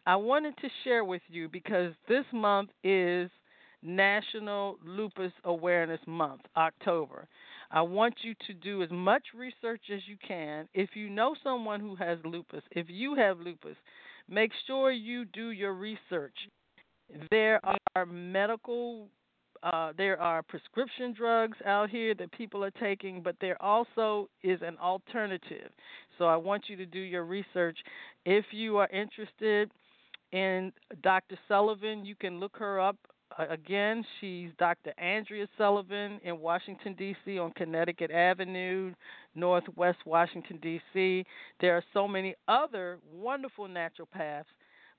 I 0.06 0.16
wanted 0.16 0.56
to 0.58 0.68
share 0.84 1.04
with 1.04 1.22
you 1.28 1.48
because 1.48 1.92
this 2.08 2.24
month 2.32 2.70
is 2.84 3.30
National 3.82 4.78
Lupus 4.86 5.32
Awareness 5.44 6.00
Month, 6.06 6.42
October. 6.56 7.26
I 7.72 7.80
want 7.80 8.14
you 8.22 8.34
to 8.46 8.52
do 8.52 8.82
as 8.82 8.90
much 8.90 9.22
research 9.34 9.80
as 9.92 10.00
you 10.06 10.16
can. 10.26 10.68
If 10.74 10.90
you 10.94 11.08
know 11.08 11.34
someone 11.42 11.80
who 11.80 11.96
has 11.96 12.18
lupus, 12.24 12.62
if 12.70 12.86
you 12.88 13.14
have 13.14 13.40
lupus, 13.40 13.76
make 14.28 14.52
sure 14.66 14.92
you 14.92 15.24
do 15.24 15.50
your 15.50 15.72
research. 15.72 16.36
There 17.30 17.60
are 17.94 18.06
medical 18.06 19.08
uh, 19.62 19.92
there 19.96 20.20
are 20.20 20.42
prescription 20.42 21.14
drugs 21.16 21.56
out 21.64 21.88
here 21.88 22.14
that 22.14 22.32
people 22.32 22.64
are 22.64 22.72
taking, 22.72 23.22
but 23.22 23.36
there 23.40 23.60
also 23.62 24.28
is 24.42 24.60
an 24.60 24.76
alternative. 24.78 25.70
So 26.18 26.24
I 26.24 26.36
want 26.36 26.64
you 26.66 26.76
to 26.76 26.86
do 26.86 26.98
your 26.98 27.24
research. 27.24 27.78
If 28.24 28.44
you 28.50 28.78
are 28.78 28.88
interested 28.88 29.70
in 30.32 30.72
Dr. 31.02 31.38
Sullivan, 31.46 32.04
you 32.04 32.16
can 32.16 32.40
look 32.40 32.56
her 32.56 32.80
up. 32.80 32.96
Again, 33.38 34.04
she's 34.20 34.50
Dr. 34.58 34.92
Andrea 34.98 35.46
Sullivan 35.56 36.20
in 36.24 36.40
Washington, 36.40 36.94
D.C., 36.94 37.38
on 37.38 37.52
Connecticut 37.52 38.10
Avenue, 38.10 38.92
Northwest 39.34 39.98
Washington, 40.04 40.58
D.C. 40.62 41.24
There 41.60 41.76
are 41.76 41.84
so 41.92 42.06
many 42.06 42.34
other 42.48 42.98
wonderful 43.12 43.68
naturopaths 43.68 44.44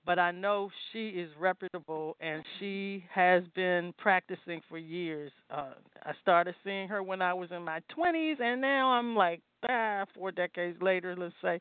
but 0.06 0.20
I 0.20 0.32
know 0.32 0.70
she 0.92 1.10
is 1.10 1.30
reputable 1.40 2.18
and 2.20 2.44
she 2.60 3.06
has 3.14 3.44
been 3.56 3.94
practicing 3.98 4.62
for 4.68 4.78
years. 4.78 5.32
Uh, 5.50 5.74
I 6.04 6.12
started 6.22 6.56
seeing 6.64 6.88
her 6.90 7.02
when 7.02 7.22
I 7.22 7.34
was 7.34 7.50
in 7.52 7.64
my 7.64 7.80
20s, 7.98 8.42
and 8.42 8.60
now 8.60 8.92
I'm 8.92 9.16
like 9.16 9.42
ah, 9.70 10.06
four 10.14 10.32
decades 10.32 10.82
later, 10.82 11.16
let's 11.18 11.34
say, 11.42 11.60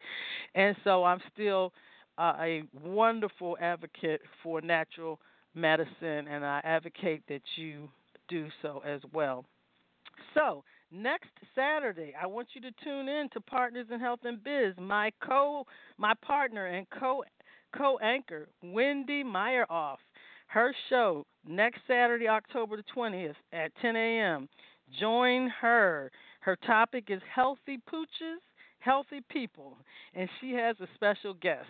and 0.54 0.74
so 0.82 1.04
I'm 1.04 1.20
still 1.32 1.72
uh, 2.18 2.34
a 2.40 2.64
wonderful 2.82 3.56
advocate 3.60 4.20
for 4.42 4.60
natural 4.60 5.20
medicine, 5.54 6.28
and 6.28 6.44
I 6.44 6.60
advocate 6.64 7.22
that 7.28 7.42
you 7.56 7.88
do 8.28 8.48
so 8.62 8.82
as 8.86 9.00
well. 9.12 9.44
So, 10.34 10.64
next 10.90 11.30
Saturday, 11.54 12.14
I 12.20 12.26
want 12.26 12.48
you 12.54 12.60
to 12.62 12.70
tune 12.84 13.08
in 13.08 13.28
to 13.32 13.40
Partners 13.40 13.86
in 13.92 14.00
Health 14.00 14.20
and 14.24 14.42
Biz. 14.42 14.74
My 14.78 15.10
co 15.22 15.66
my 15.98 16.14
partner 16.22 16.66
and 16.66 16.86
co 16.98 17.24
co 17.76 17.98
anchor, 17.98 18.48
Wendy 18.62 19.22
Meyeroff. 19.24 19.96
Her 20.46 20.74
show 20.90 21.24
next 21.48 21.80
Saturday, 21.86 22.28
October 22.28 22.76
the 22.76 22.84
20th 22.94 23.34
at 23.52 23.72
10 23.80 23.96
a.m. 23.96 24.48
Join 25.00 25.48
her. 25.60 26.10
Her 26.40 26.56
topic 26.66 27.04
is 27.08 27.22
Healthy 27.34 27.78
Pooches, 27.90 28.40
Healthy 28.80 29.20
People, 29.30 29.78
and 30.14 30.28
she 30.40 30.52
has 30.52 30.76
a 30.80 30.88
special 30.94 31.34
guest. 31.34 31.68